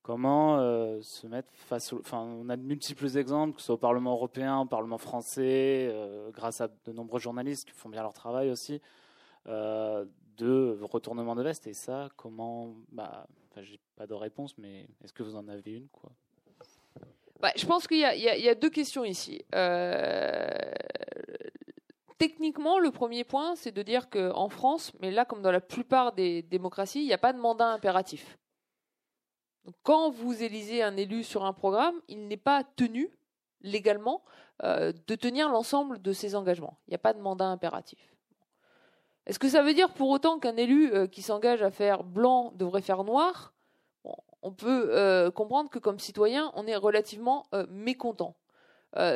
[0.06, 1.98] comment euh, se mettre face au...
[1.98, 5.88] Enfin, on a de multiples exemples, que ce soit au Parlement européen, au Parlement français,
[5.90, 8.80] euh, grâce à de nombreux journalistes qui font bien leur travail aussi,
[9.48, 10.04] euh,
[10.36, 11.66] de retournement de veste.
[11.66, 12.76] Et ça, comment...
[12.92, 16.12] Bah, enfin, j'ai pas de réponse, mais est-ce que vous en avez une quoi?
[17.40, 19.44] Bah, Je pense qu'il y, y, a deux questions ici.
[22.16, 26.12] Techniquement, le premier point, c'est de dire qu'en France, mais là comme dans la plupart
[26.12, 28.38] des démocraties, il n'y a pas de mandat impératif
[29.82, 33.10] quand vous élisez un élu sur un programme, il n'est pas tenu
[33.62, 34.22] légalement
[34.62, 36.78] euh, de tenir l'ensemble de ses engagements.
[36.86, 38.14] Il n'y a pas de mandat impératif.
[39.26, 42.52] Est-ce que ça veut dire pour autant qu'un élu euh, qui s'engage à faire blanc
[42.54, 43.54] devrait faire noir?
[44.42, 48.36] On peut euh, comprendre que comme citoyen, on est relativement mécontent.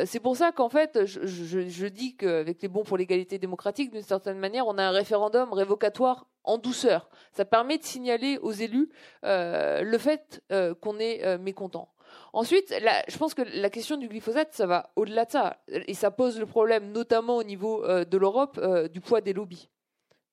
[0.05, 4.39] C'est pour ça qu'en fait, je, dis qu'avec les bons pour l'égalité démocratique, d'une certaine
[4.39, 7.09] manière, on a un référendum révocatoire en douceur.
[7.33, 8.89] Ça permet de signaler aux élus
[9.25, 11.89] euh, le fait euh, qu'on est euh, mécontent.
[12.33, 12.75] Ensuite,
[13.09, 15.59] je pense que la question du glyphosate, ça va au-delà de ça.
[15.69, 18.61] Et ça pose le problème, notamment au niveau de l'Europe,
[18.93, 19.69] du poids des lobbies.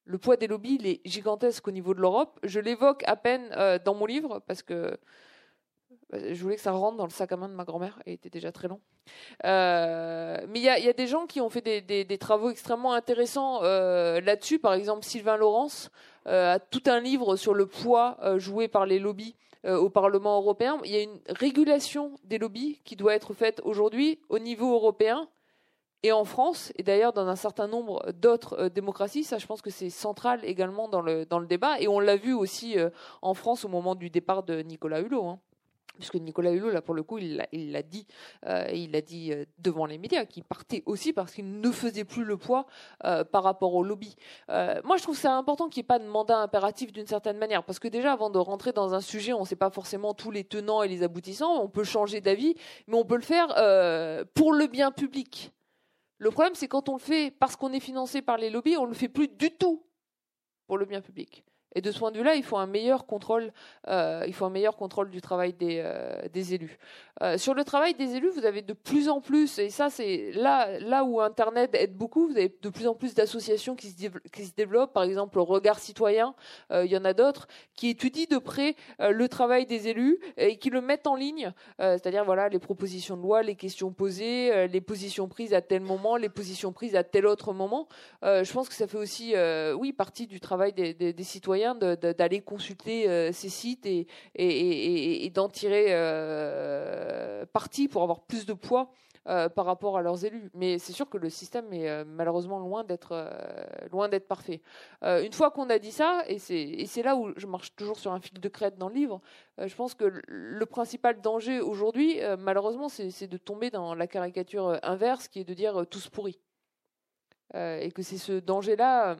[0.05, 2.39] Le poids des lobbies, il est gigantesque au niveau de l'Europe.
[2.41, 3.49] Je l'évoque à peine
[3.85, 4.97] dans mon livre, parce que
[6.13, 8.29] je voulais que ça rentre dans le sac à main de ma grand-mère, et était
[8.29, 8.79] déjà très long.
[9.43, 14.59] mais il y a, des gens qui ont fait des, travaux extrêmement intéressants là-dessus.
[14.59, 15.91] Par exemple, Sylvain Laurence
[16.27, 19.35] euh, a tout un livre sur le poids euh, joué par les lobbies
[19.65, 20.77] euh, au Parlement européen.
[20.83, 25.29] Il y a une régulation des lobbies qui doit être faite aujourd'hui au niveau européen
[26.03, 29.69] Et en France, et d'ailleurs dans un certain nombre d'autres démocraties, ça je pense que
[29.69, 32.75] c'est central également dans le, dans le débat, et on l'a vu aussi
[33.21, 35.25] en France au moment du départ de Nicolas Hulot.
[35.25, 35.39] Hein
[35.97, 38.07] puisque Nicolas Hulot, là, pour le coup, il l'a dit,
[38.45, 42.05] euh, il l'a dit euh, devant les médias, qu'il partait aussi parce qu'il ne faisait
[42.05, 42.65] plus le poids
[43.03, 44.15] euh, par rapport au lobby.
[44.47, 47.63] moi, je trouve c'est important qu'il n'y ait pas de mandat impératif d'une certaine manière,
[47.63, 50.31] parce que déjà, avant de rentrer dans un sujet, on ne sait pas forcément tous
[50.31, 52.55] les tenants et les aboutissants, on peut changer d'avis,
[52.87, 53.47] mais on peut le faire
[54.33, 55.51] pour le bien public.
[56.19, 58.83] Le problème, c'est quand on le fait parce qu'on est financé par les lobbies, on
[58.83, 59.83] ne le fait plus du tout
[60.65, 61.43] pour le bien public.
[61.77, 63.53] Et de ce point de vue-là, il faut un meilleur contrôle.
[63.87, 66.79] Euh, il faut un meilleur contrôle du travail des, euh, élus.
[67.21, 70.31] Euh, sur le travail des élus, vous avez de plus en plus, et ça c'est
[70.33, 74.93] là, où Internet aide beaucoup, vous avez de plus en plus d'associations qui, se développent.
[74.93, 76.33] Par exemple, Regard Citoyen,
[76.71, 80.69] il y en a d'autres qui étudient de près le travail des élus et qui
[80.69, 81.53] le mettent en ligne.
[81.79, 86.17] C'est-à-dire voilà les propositions de loi, les questions posées, les positions prises à tel moment,
[86.17, 87.87] les positions prises à tel autre moment.
[88.23, 89.33] je pense que ça fait aussi,
[89.75, 97.45] oui, partie du travail des citoyens d'aller consulter euh, ces sites et, d'en tirer euh,
[97.47, 98.91] parti pour avoir plus de poids
[99.27, 100.49] euh, par rapport à leurs élus.
[100.53, 103.29] Mais c'est sûr que le système est malheureusement loin d'être
[103.91, 104.61] loin d'être parfait.
[105.03, 108.19] une fois qu'on a dit ça, et c'est là où je marche toujours sur un
[108.19, 109.21] fil de crête dans le livre,
[109.57, 115.27] je pense que le principal danger aujourd'hui, malheureusement, c'est de tomber dans la caricature inverse
[115.27, 116.39] qui est de dire tous pourris.
[117.53, 119.17] et que c'est ce danger-là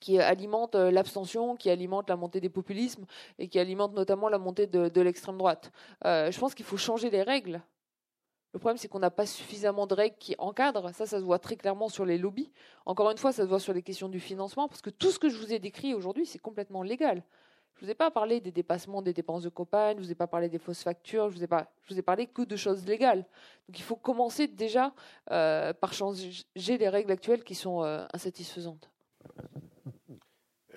[0.00, 3.06] qui alimente euh, l'abstention, qui alimente la montée des populismes
[3.38, 5.72] et qui alimente notamment la montée de, l'extrême droite.
[6.04, 7.62] Euh, je pense qu'il faut changer les règles.
[8.52, 10.94] Le problème, c'est qu'on n'a pas suffisamment de règles qui encadrent.
[10.94, 12.52] Ça, ça se voit très clairement sur les lobbies.
[12.86, 15.18] Encore une fois, ça se voit sur les questions du financement, parce que tout ce
[15.18, 17.24] que je vous ai décrit aujourd'hui, c'est complètement légal.
[17.74, 20.12] Je ne vous ai pas parlé des dépassements des dépenses de campagne, je ne vous
[20.12, 21.48] ai pas parlé des fausses factures, je vous ai
[21.88, 23.24] vous ai parlé que de choses légales.
[23.68, 24.92] Donc il faut commencer déjà
[25.32, 26.44] euh, par changer
[26.78, 27.82] les règles actuelles qui sont
[28.12, 28.88] insatisfaisantes.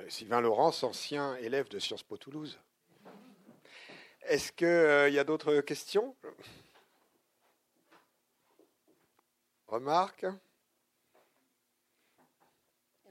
[0.10, 2.60] Sylvain Laurence, ancien élève de Sciences Po Toulouse.
[4.22, 6.16] Est-ce qu'il euh, y a d'autres questions?
[9.68, 10.26] Remarques?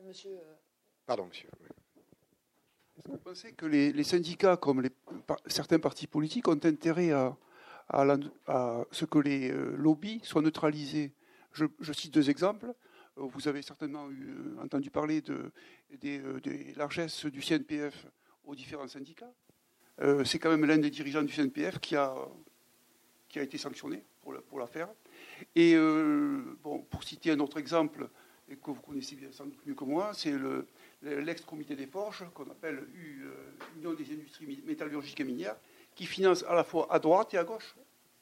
[0.05, 0.31] Monsieur.
[0.31, 0.55] Euh,
[1.07, 1.49] Pardon, monsieur.
[2.97, 4.91] Est-ce que vous pensez que les, syndicats, comme les,
[5.47, 7.37] certains partis politiques, ont intérêt à,
[8.91, 11.13] ce que les euh, lobbies soient neutralisés?
[11.53, 12.75] Je, cite deux exemples.
[13.17, 15.51] Vous avez certainement eu, entendu parler de,
[15.91, 16.39] des, euh,
[16.77, 18.07] largesses du CNPF
[18.45, 19.33] aux différents syndicats.
[20.03, 22.15] Euh, c'est quand même l'un des dirigeants du CNPF qui a,
[23.29, 24.89] qui a été sanctionné pour, l'affaire.
[25.55, 28.09] Et euh, bon, pour citer un autre exemple,
[28.49, 30.67] et que vous connaissez bien sans doute mieux que moi, c'est le,
[31.01, 32.87] l'ex-comité des Forges, qu'on appelle
[33.77, 35.57] Union des industries métallurgiques et minières,
[35.95, 37.75] qui finance à la fois à droite et à gauche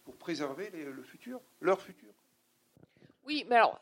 [0.04, 2.10] pour préserver le futur, leur futur.
[3.26, 3.80] Oui, mais alors,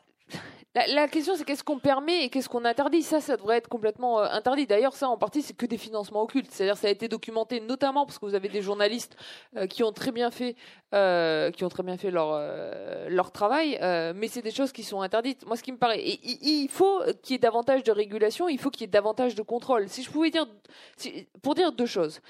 [0.75, 3.03] la, question, c'est qu'est-ce qu'on permet et qu'est-ce qu'on interdit?
[3.03, 4.65] Ça, ça devrait être complètement euh, interdit.
[4.65, 6.49] D'ailleurs, ça, en partie, c'est que des financements occultes.
[6.49, 9.15] C'est-à-dire, ça a été documenté notamment parce que vous avez des journalistes
[9.55, 10.55] euh, qui ont très bien fait,
[10.95, 12.33] euh, qui ont très bien fait leur
[13.09, 13.77] leur travail,
[14.15, 15.45] mais c'est des choses qui sont interdites.
[15.45, 18.69] Moi, ce qui me paraît, il faut qu'il y ait davantage de régulation, il faut
[18.71, 19.89] qu'il y ait davantage de contrôle.
[19.89, 20.47] Si je pouvais dire,
[21.41, 22.21] pour dire deux choses.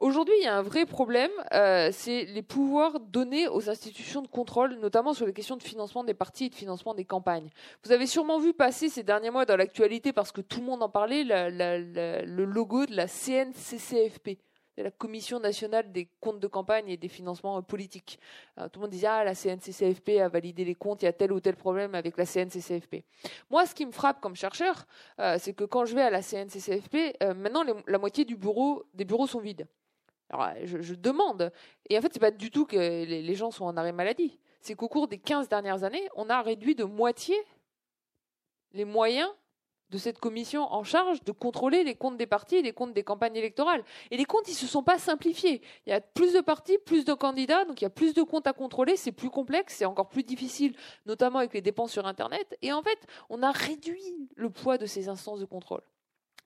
[0.00, 4.26] Aujourd'hui, il y a un vrai problème, euh, c'est les pouvoirs donnés aux institutions de
[4.26, 7.48] contrôle, notamment sur les questions de financement des partis et de financement des campagnes.
[7.84, 10.82] Vous avez sûrement vu passer ces derniers mois dans l'actualité, parce que tout le monde
[10.82, 14.38] en parlait, le logo de la CNCCFP
[14.76, 18.18] la Commission nationale des comptes de campagne et des financements politiques.
[18.58, 21.12] Euh, tout le monde disait ah la CNCCFP a validé les comptes, il y a
[21.12, 23.04] tel ou tel problème avec la CNCCFP.
[23.50, 24.84] Moi, ce qui me frappe comme chercheur,
[25.20, 29.38] euh, c'est que quand je vais à la CNCCFP, maintenant la moitié des bureaux sont
[29.38, 29.68] vides.
[30.34, 31.52] Alors, euh, je, demande.
[31.88, 34.38] Et en fait, c'est pas du tout que les, gens sont en arrêt maladie.
[34.60, 37.36] C'est qu'au cours des 15 dernières années, on a réduit de moitié
[38.72, 39.30] les moyens
[39.90, 43.04] de cette commission en charge de contrôler les comptes des partis et les comptes des
[43.04, 43.84] campagnes électorales.
[44.10, 45.62] Et les comptes, ils se sont pas simplifiés.
[45.86, 48.22] Il y a plus de partis, plus de candidats, donc il y a plus de
[48.22, 50.74] comptes à contrôler, c'est plus complexe, c'est encore plus difficile,
[51.06, 52.58] notamment avec les dépenses sur Internet.
[52.62, 55.82] Et en fait, on a réduit le poids de ces instances de contrôle.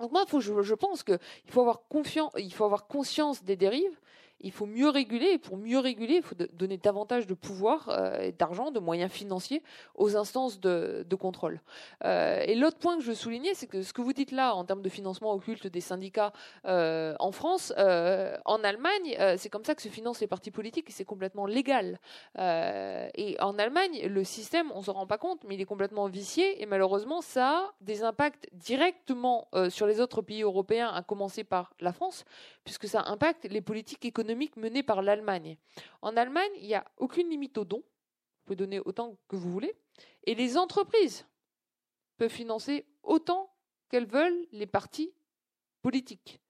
[0.01, 1.19] Donc moi, faut, je, je pense qu'il
[1.49, 3.99] faut avoir confiance, il faut avoir conscience des dérives
[4.41, 5.33] il faut mieux réguler.
[5.33, 9.63] Et pour mieux réguler, il faut donner davantage de pouvoir, euh, d'argent, de moyens financiers
[9.95, 11.61] aux instances de, contrôle.
[12.05, 14.55] Euh, et l'autre point que je veux souligner, c'est que ce que vous dites là
[14.55, 16.33] en termes de financement occulte des syndicats
[16.65, 20.93] euh, en France, en Allemagne, c'est comme ça que se financent les partis politiques et
[20.93, 21.99] c'est complètement légal.
[22.39, 26.07] et en Allemagne, le système, on ne s'en rend pas compte, mais il est complètement
[26.07, 31.43] vicié et malheureusement, ça a des impacts directement sur les autres pays européens, à commencer
[31.43, 32.25] par la France,
[32.65, 35.57] puisque ça impacte les politiques économiques menée par l'Allemagne.
[36.03, 37.85] En Allemagne, il n'y a aucune limite aux dons,
[38.49, 39.77] pouvez donner autant que vous voulez.
[40.25, 41.27] Et les entreprises
[42.17, 43.53] peuvent financer autant
[43.91, 45.13] qu'elles veulent les partis
[45.83, 46.41] politiques.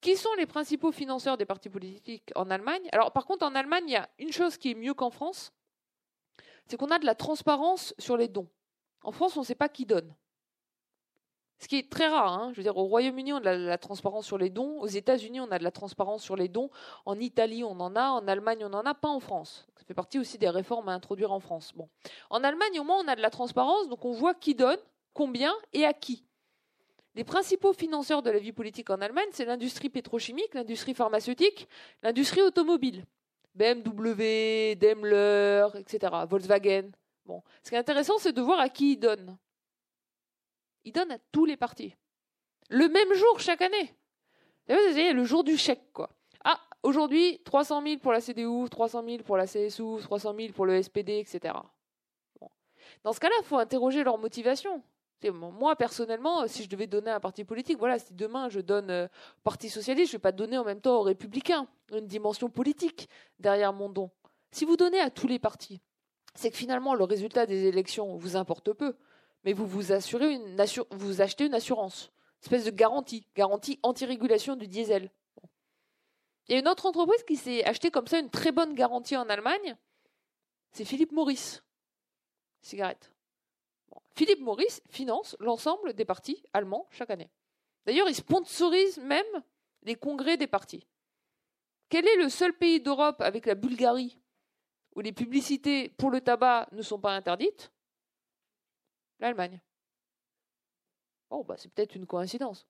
[0.00, 2.88] Qui sont les principaux financeurs des partis politiques en Allemagne?
[2.92, 5.52] Alors, par contre, en Allemagne, il y a une chose qui est mieux qu'en France,
[6.66, 8.48] c'est qu'on a de la transparence sur les dons.
[9.02, 10.14] En France, on ne sait pas qui donne.
[11.62, 12.32] Ce qui est très rare.
[12.32, 12.50] Hein.
[12.52, 14.80] Je veux dire, au Royaume-Uni, on a de la, transparence sur les dons.
[14.80, 16.70] Aux États-Unis, on a de la transparence sur les dons.
[17.06, 18.08] En Italie, on en a.
[18.08, 19.68] En Allemagne, on n'en a pas en France.
[19.76, 21.72] Ça fait partie aussi des réformes à introduire en France.
[21.76, 21.88] Bon.
[22.30, 23.88] En Allemagne, au moins, on a de la transparence.
[23.88, 24.80] Donc, on voit qui donne,
[25.14, 26.24] combien et à qui.
[27.14, 31.68] Les principaux financeurs de la vie politique en Allemagne, c'est l'industrie pétrochimique, l'industrie pharmaceutique,
[32.02, 33.04] l'industrie automobile.
[33.54, 36.90] BMW, Daimler, etc., Volkswagen.
[37.24, 37.40] Bon.
[37.62, 39.38] Ce qui est intéressant, c'est de voir à qui ils donnent
[40.84, 41.94] il donne à tous les partis.
[42.70, 43.94] Le même jour chaque année.
[44.68, 46.10] Vous savez, le jour du chèque, quoi.
[46.44, 50.66] Ah, aujourd'hui, 300 000 pour la CDU, 300 000 pour la CSU, 300 000 pour
[50.66, 51.54] le SPD, etc.
[53.04, 54.82] Dans ce cas-là, il faut interroger leur motivation.
[55.30, 58.90] Moi, personnellement, si je devais donner à un parti politique, voilà, si demain je donne
[58.90, 59.08] au euh,
[59.44, 63.08] Parti Socialiste, je ne vais pas donner en même temps aux Républicains une dimension politique
[63.38, 64.10] derrière mon don.
[64.50, 65.80] Si vous donnez à tous les partis,
[66.34, 68.96] c'est que finalement le résultat des élections vous importe peu
[69.44, 74.56] mais vous vous assurez une vous achetez une assurance, une espèce de garantie, garantie anti-régulation
[74.56, 75.10] du diesel.
[76.48, 79.16] Il y a une autre entreprise qui s'est acheté comme ça une très bonne garantie
[79.16, 79.76] en Allemagne,
[80.72, 81.60] c'est Philippe Morris,
[82.62, 83.12] cigarette.
[84.14, 87.30] Philippe Morris finance l'ensemble des partis allemands chaque année.
[87.84, 89.42] D'ailleurs, il sponsorise même
[89.82, 90.86] les congrès des partis.
[91.88, 94.18] Quel est le seul pays d'Europe avec la Bulgarie
[94.94, 97.72] où les publicités pour le tabac ne sont pas interdites?
[99.22, 99.60] l'Allemagne.
[101.30, 102.66] Bon, bah, c'est peut-être une coïncidence.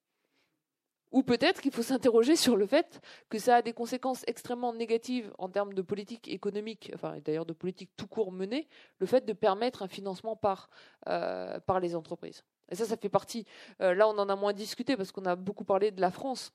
[1.11, 5.31] Ou peut-être qu'il faut s'interroger sur le fait que ça a des conséquences extrêmement négatives
[5.39, 8.67] en termes de politique économique, enfin d'ailleurs de politique tout court menée,
[8.99, 10.71] le fait de permettre un financement par,
[11.09, 12.45] euh, par les entreprises.
[12.71, 13.45] Et ça, ça fait partie,
[13.83, 16.51] euh, là on en a moins discuté parce qu'on a beaucoup parlé de la France,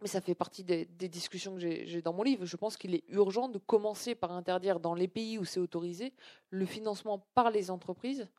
[0.00, 2.46] mais ça fait partie des discussions que j'ai dans mon livre.
[2.46, 6.14] Je pense qu'il est urgent de commencer par interdire dans les pays où c'est autorisé
[6.48, 8.30] le financement par les entreprises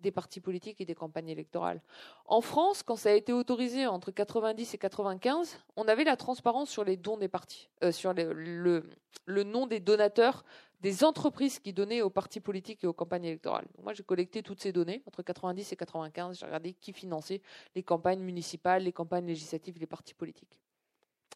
[0.00, 1.80] des partis politiques et des campagnes électorales.
[2.26, 6.70] En France, quand ça a été autorisé entre 90 et 95, on avait la transparence
[6.70, 8.82] sur les dons des partis, euh, sur le,
[9.26, 10.44] nom des donateurs
[10.80, 13.66] des entreprises qui donnaient aux partis politiques et aux campagnes électorales.
[13.82, 16.38] moi, j'ai collecté toutes ces données entre 90 et 95.
[16.38, 17.42] J'ai regardé qui finançait
[17.74, 20.58] les campagnes municipales, les campagnes législatives, les partis politiques.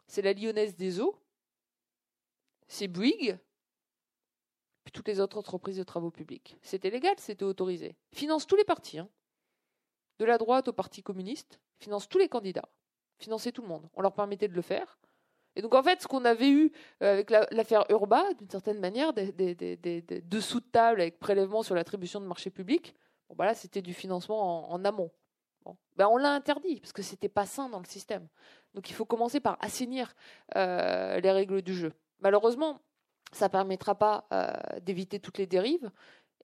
[0.07, 1.19] C'est la Lyonnaise des Eaux,
[2.69, 3.39] c'est Bouygues,
[4.91, 6.57] toutes les autres entreprises de travaux publics.
[6.63, 7.97] C'était légal, c'était autorisé.
[8.13, 9.09] Ils financent tous les partis, hein.
[10.19, 12.69] de la droite au Parti communiste, ils financent tous les candidats,
[13.19, 13.89] financer tout le monde.
[13.95, 14.99] On leur permettait de le faire.
[15.57, 16.73] Et donc en fait, ce qu'on avait eu
[17.03, 19.33] euh, avec l'affaire Urba, d'une certaine manière, des,
[20.25, 22.95] dessous de table avec prélèvement sur l'attribution de marchés publics,
[23.29, 25.11] bon, bah c'était du financement en, amont.
[25.97, 28.27] Ben, on l'a interdit parce que c'était pas sain dans le système.
[28.75, 30.15] Donc il faut commencer par assainir
[30.57, 31.93] euh, les règles du jeu.
[32.19, 32.81] Malheureusement,
[33.33, 35.91] ça ne permettra pas euh, d'éviter toutes les dérives.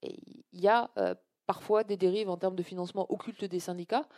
[0.03, 1.15] il y a euh,
[1.47, 4.09] parfois des dérives en termes de financement occulte des syndicats.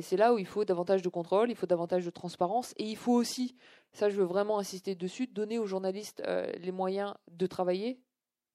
[0.00, 2.74] C'est là où il faut davantage de contrôle, il faut davantage de transparence.
[2.76, 3.56] Et il faut aussi,
[3.92, 8.00] ça je veux vraiment insister dessus, donner aux journalistes euh, les moyens de travailler,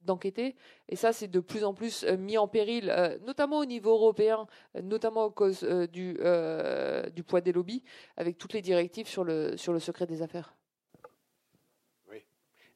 [0.01, 0.57] d'enquêter.
[0.89, 2.93] Et ça, c'est de plus en plus mis en péril,
[3.25, 4.45] notamment au niveau européen,
[4.81, 6.17] notamment à cause du,
[7.27, 7.83] poids des lobbies,
[8.17, 10.55] avec toutes les directives sur le secret des affaires.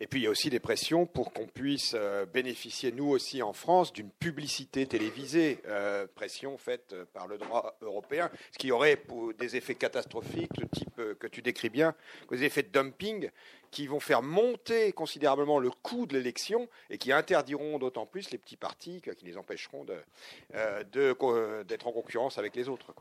[0.02, 3.42] Et puis il y a aussi des pressions pour qu'on puisse euh, bénéficier, nous aussi
[3.42, 8.72] en France, d'une publicité télévisée, euh, pression faite euh, par le droit européen, ce qui
[8.72, 9.02] aurait
[9.40, 11.96] des effets catastrophiques, le type que tu décris bien,
[12.30, 13.30] des effets de dumping
[13.72, 18.38] qui vont faire monter considérablement le coût de l'élection et qui interdiront d'autant plus les
[18.38, 22.94] petits partis, qui les empêcheront d'être de, en concurrence avec les autres.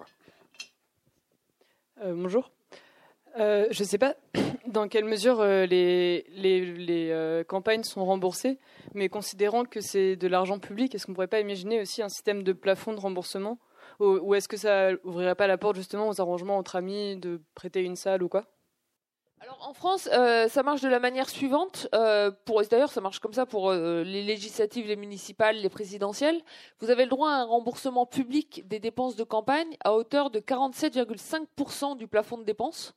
[2.03, 2.51] Bonjour.
[3.37, 4.15] Euh, je ne sais pas
[4.67, 6.25] dans quelle mesure euh, les,
[7.11, 8.59] euh, campagnes sont remboursées,
[8.95, 12.09] mais considérant que c'est de l'argent public, est-ce qu'on ne pourrait pas imaginer aussi un
[12.09, 13.59] système de plafond de remboursement
[13.99, 17.83] Ou, est-ce que ça ouvrirait pas la porte justement aux arrangements entre amis de prêter
[17.83, 18.45] une salle ou quoi?
[19.41, 20.09] Alors en France,
[20.49, 21.89] ça marche de la manière suivante.
[22.47, 26.41] pour d'ailleurs, ça marche comme ça pour les législatives, les municipales, les présidentielles.
[26.81, 30.41] Vous avez le droit à un remboursement public des dépenses de campagne à hauteur de
[30.41, 32.95] 47,5% du plafond de dépenses.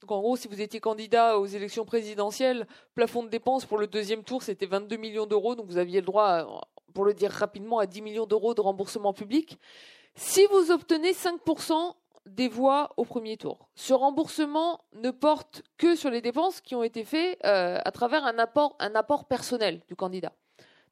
[0.00, 3.86] Donc en gros, si vous étiez candidat aux élections présidentielles, plafond de dépenses pour le
[3.86, 5.54] deuxième tour, c'était 22 millions d'euros.
[5.54, 9.12] Donc vous aviez le droit, pour le dire rapidement, à 10 millions d'euros de remboursement
[9.12, 9.58] public.
[10.14, 11.94] Si vous obtenez 5%
[12.26, 16.82] des voix au premier tour, ce remboursement ne porte que sur les dépenses qui ont
[16.82, 20.32] été faites euh, à travers un apport, personnel du candidat.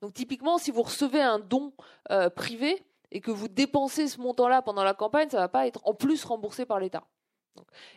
[0.01, 1.73] Donc typiquement, si vous recevez un don
[2.11, 5.67] euh, privé et que vous dépensez ce montant-là pendant la campagne, ça ne va pas
[5.67, 7.05] être en plus remboursé par l'État.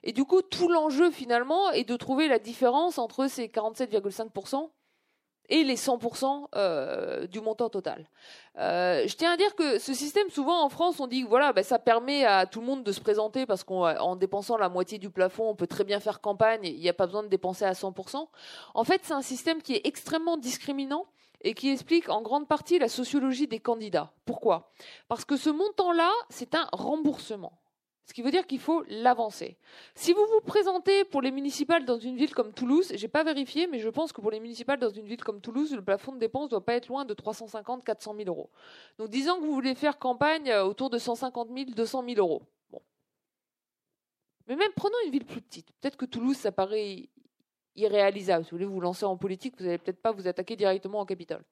[0.03, 4.69] Et du coup, tout l'enjeu finalement est de trouver la différence entre ces 47,5%
[5.51, 8.09] et les 100% euh, du montant total.
[8.57, 11.63] Euh, je tiens à dire que ce système, souvent en France, on dit voilà, ben,
[11.63, 15.09] ça permet à tout le monde de se présenter parce qu'en dépensant la moitié du
[15.09, 17.73] plafond, on peut très bien faire campagne, il n'y a pas besoin de dépenser à
[17.73, 18.27] 100%.
[18.73, 21.05] En fait, c'est un système qui est extrêmement discriminant
[21.41, 24.13] et qui explique en grande partie la sociologie des candidats.
[24.25, 24.71] Pourquoi?
[25.09, 27.60] Parce que ce montant-là, c'est un remboursement.
[28.05, 29.57] Ce qui veut dire qu'il faut l'avancer.
[29.95, 33.67] Si vous vous présentez pour les municipales dans une ville comme Toulouse, j'ai pas vérifié,
[33.67, 36.19] mais je pense que pour les municipales dans une ville comme Toulouse, le plafond de
[36.19, 38.49] dépenses doit pas être loin de 350-400 000 euros.
[38.97, 42.41] Donc disons que vous voulez faire campagne euh, autour de 150 000, 200 000 euros.
[44.47, 45.71] Mais même prenons une ville plus petite.
[45.79, 47.07] Peut-être que Toulouse, ça paraît
[47.75, 48.45] irréalisable.
[48.45, 51.05] Si vous voulez vous lancer en politique, vous n'allez peut-être pas vous attaquer directement au
[51.05, 51.43] Capitole.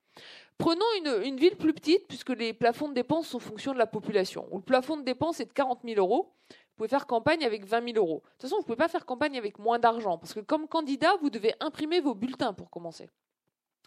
[0.58, 3.88] Prenons une, ville plus petite, puisque les plafonds de dépenses sont en fonction de la
[3.88, 4.48] population.
[4.54, 6.34] Le plafond de dépenses est de 40 000 euros.
[6.50, 8.22] Vous pouvez faire campagne avec 20 000 euros.
[8.24, 10.68] De toute façon, vous ne pouvez pas faire campagne avec moins d'argent, parce que comme
[10.68, 13.10] candidat, vous devez imprimer vos bulletins pour commencer.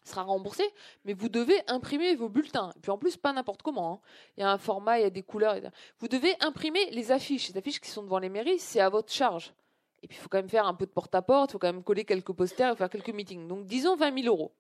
[0.04, 0.64] Ce sera remboursé,
[1.04, 2.72] mais vous devez imprimer vos bulletins.
[2.76, 3.94] Et puis en plus, pas n'importe comment.
[3.94, 4.00] Hein.
[4.36, 5.56] Il y a un format, il y a des couleurs.
[6.00, 7.50] Vous devez imprimer les affiches.
[7.50, 9.54] Les affiches qui sont devant les mairies, c'est à votre charge.
[10.02, 11.84] Et puis, il faut quand même faire un peu de porte-à-porte, il faut quand même
[11.84, 13.46] coller quelques posters faire quelques meetings.
[13.46, 14.52] Donc, disons 20 000 euros.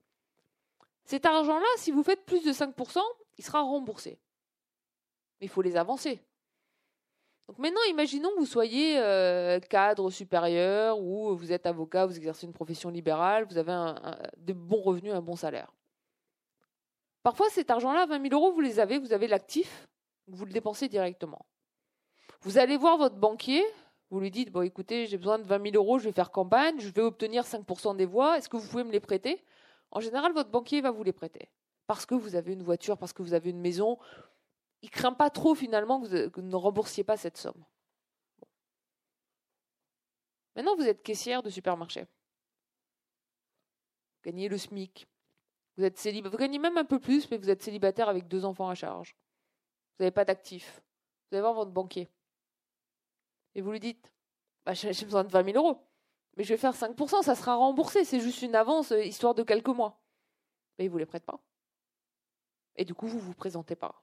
[1.04, 3.00] Cet argent-là, si vous faites plus de 5%,
[3.38, 4.20] il sera remboursé.
[5.40, 6.22] Mais il faut les avancer.
[7.48, 12.46] Donc maintenant, imaginons que vous soyez euh, cadre supérieur ou vous êtes avocat, vous exercez
[12.46, 13.94] une profession libérale, vous avez
[14.36, 15.72] de bons revenus, un bon salaire.
[17.22, 19.88] Parfois, cet argent-là, 20 000 euros, vous les avez, vous avez l'actif,
[20.28, 21.44] vous le dépensez directement.
[22.40, 23.64] Vous allez voir votre banquier,
[24.12, 26.78] vous lui dites, bon écoutez, j'ai besoin de 20 000 euros, je vais faire campagne,
[26.78, 29.42] je vais obtenir 5% des voix, est-ce que vous pouvez me les prêter?
[29.90, 31.48] En général, votre banquier va vous les prêter.
[31.86, 33.98] Parce que vous avez une voiture, parce que vous avez une maison.
[34.82, 37.64] Il ne craint pas trop finalement que vous, ne remboursiez pas cette somme.
[40.56, 42.02] Maintenant, vous êtes caissière de supermarché.
[42.02, 45.08] Vous gagnez le SMIC.
[45.78, 48.68] Vous, êtes vous gagnez même un peu plus, mais vous êtes célibataire avec deux enfants
[48.68, 49.16] à charge.
[49.96, 50.82] Vous n'avez pas d'actifs.
[51.30, 52.10] Vous allez voir votre banquier
[53.54, 54.12] et vous lui dites
[54.64, 55.80] bah, j'ai besoin de 20 000 euros,
[56.36, 59.42] mais je vais faire 5%, ça sera remboursé, c'est juste une avance, euh, histoire de
[59.42, 60.00] quelques mois.
[60.78, 61.40] Mais il ne vous les prête pas.
[62.76, 64.02] Et du coup, vous ne vous présentez pas.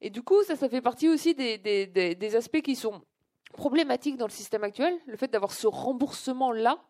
[0.00, 3.02] Et du coup, ça, fait partie aussi des, aspects qui sont
[3.52, 6.82] problématiques dans le système actuel, le fait d'avoir ce remboursement-là,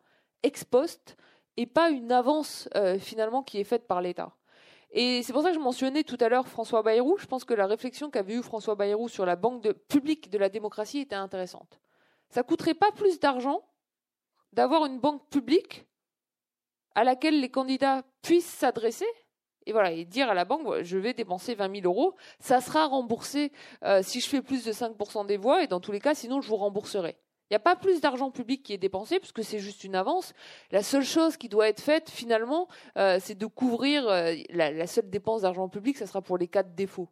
[0.42, 1.16] ex post,
[1.56, 4.36] et pas une avance euh, finalement qui est faite par l'État.
[4.90, 7.16] Et c'est pour ça que je mentionnais tout à l'heure François Bayrou.
[7.18, 10.48] Je pense que la réflexion qu'avait eue François Bayrou sur la banque publique de la
[10.48, 11.80] démocratie était intéressante.
[12.30, 13.62] Ça coûterait pas plus d'argent
[14.52, 15.86] d'avoir une banque publique
[16.94, 19.06] à laquelle les candidats puissent s'adresser
[19.66, 23.52] et voilà dire à la banque je vais dépenser 20 000 euros, ça sera remboursé
[23.82, 26.40] euh, si je fais plus de 5% des voix et dans tous les cas sinon
[26.40, 27.18] je vous rembourserai.
[27.48, 30.32] Il n'y a pas plus d'argent public qui est dépensé puisque c'est juste une avance.
[30.72, 32.66] La seule chose qui doit être faite finalement,
[32.98, 36.64] euh, c'est de couvrir euh, la, seule dépense d'argent public, ça sera pour les cas
[36.64, 37.08] de défaut.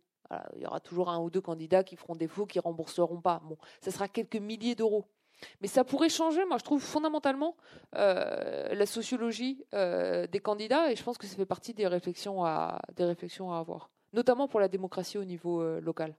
[0.56, 3.40] il y aura toujours un ou deux candidats qui feront défaut, qui rembourseront pas.
[3.44, 5.04] Bon, ça sera quelques milliers d'euros.
[5.60, 7.56] Mais ça pourrait changer, moi je trouve fondamentalement
[7.94, 12.80] euh, la sociologie des candidats et je pense que ça fait partie des réflexions à,
[12.96, 16.16] des réflexions à avoir, notamment pour la démocratie au niveau local.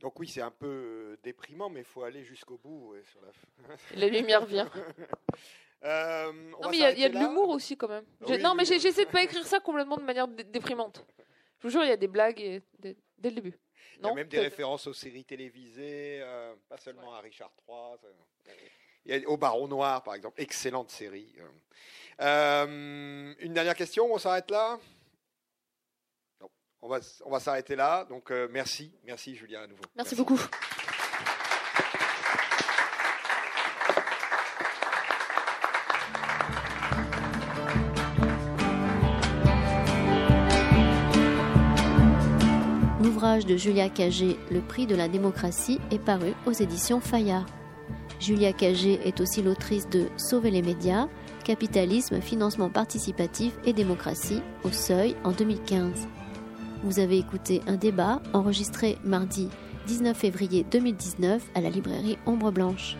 [0.00, 2.94] Donc oui, c'est un peu euh, déprimant, mais il faut aller jusqu'au bout.
[3.10, 4.00] sur la...
[4.00, 4.70] la lumière vient.
[5.82, 6.30] Euh,
[6.60, 8.04] non, mais il y, a de l'humour aussi quand même.
[8.42, 11.02] non, mais j'essaie de pas écrire ça complètement de manière déprimante.
[11.58, 13.58] Je vous jure, il y a des blagues dès, le début.
[13.98, 17.50] Il y a même des références aux séries télévisées, euh, pas seulement à Richard
[19.06, 19.24] III.
[19.24, 20.38] au Baron Noir, par exemple.
[20.42, 21.34] Excellente série.
[22.18, 24.78] une dernière question, on s'arrête là?
[26.82, 28.06] On va, on va s'arrêter là.
[28.08, 29.82] Donc euh, merci, merci Julien à nouveau.
[29.96, 30.40] Merci, beaucoup.
[43.02, 47.46] L'ouvrage de Julia Cagé, Le prix de la démocratie, est paru aux éditions Fayard.
[48.18, 51.08] Julia Cagé est aussi l'autrice de Sauver les médias,
[51.44, 56.06] Capitalisme, financement participatif et démocratie au seuil en 2015.
[56.82, 59.48] Vous avez écouté un débat enregistré mardi
[59.86, 62.96] 19 février 2019 à la librairie Ombre Blanche.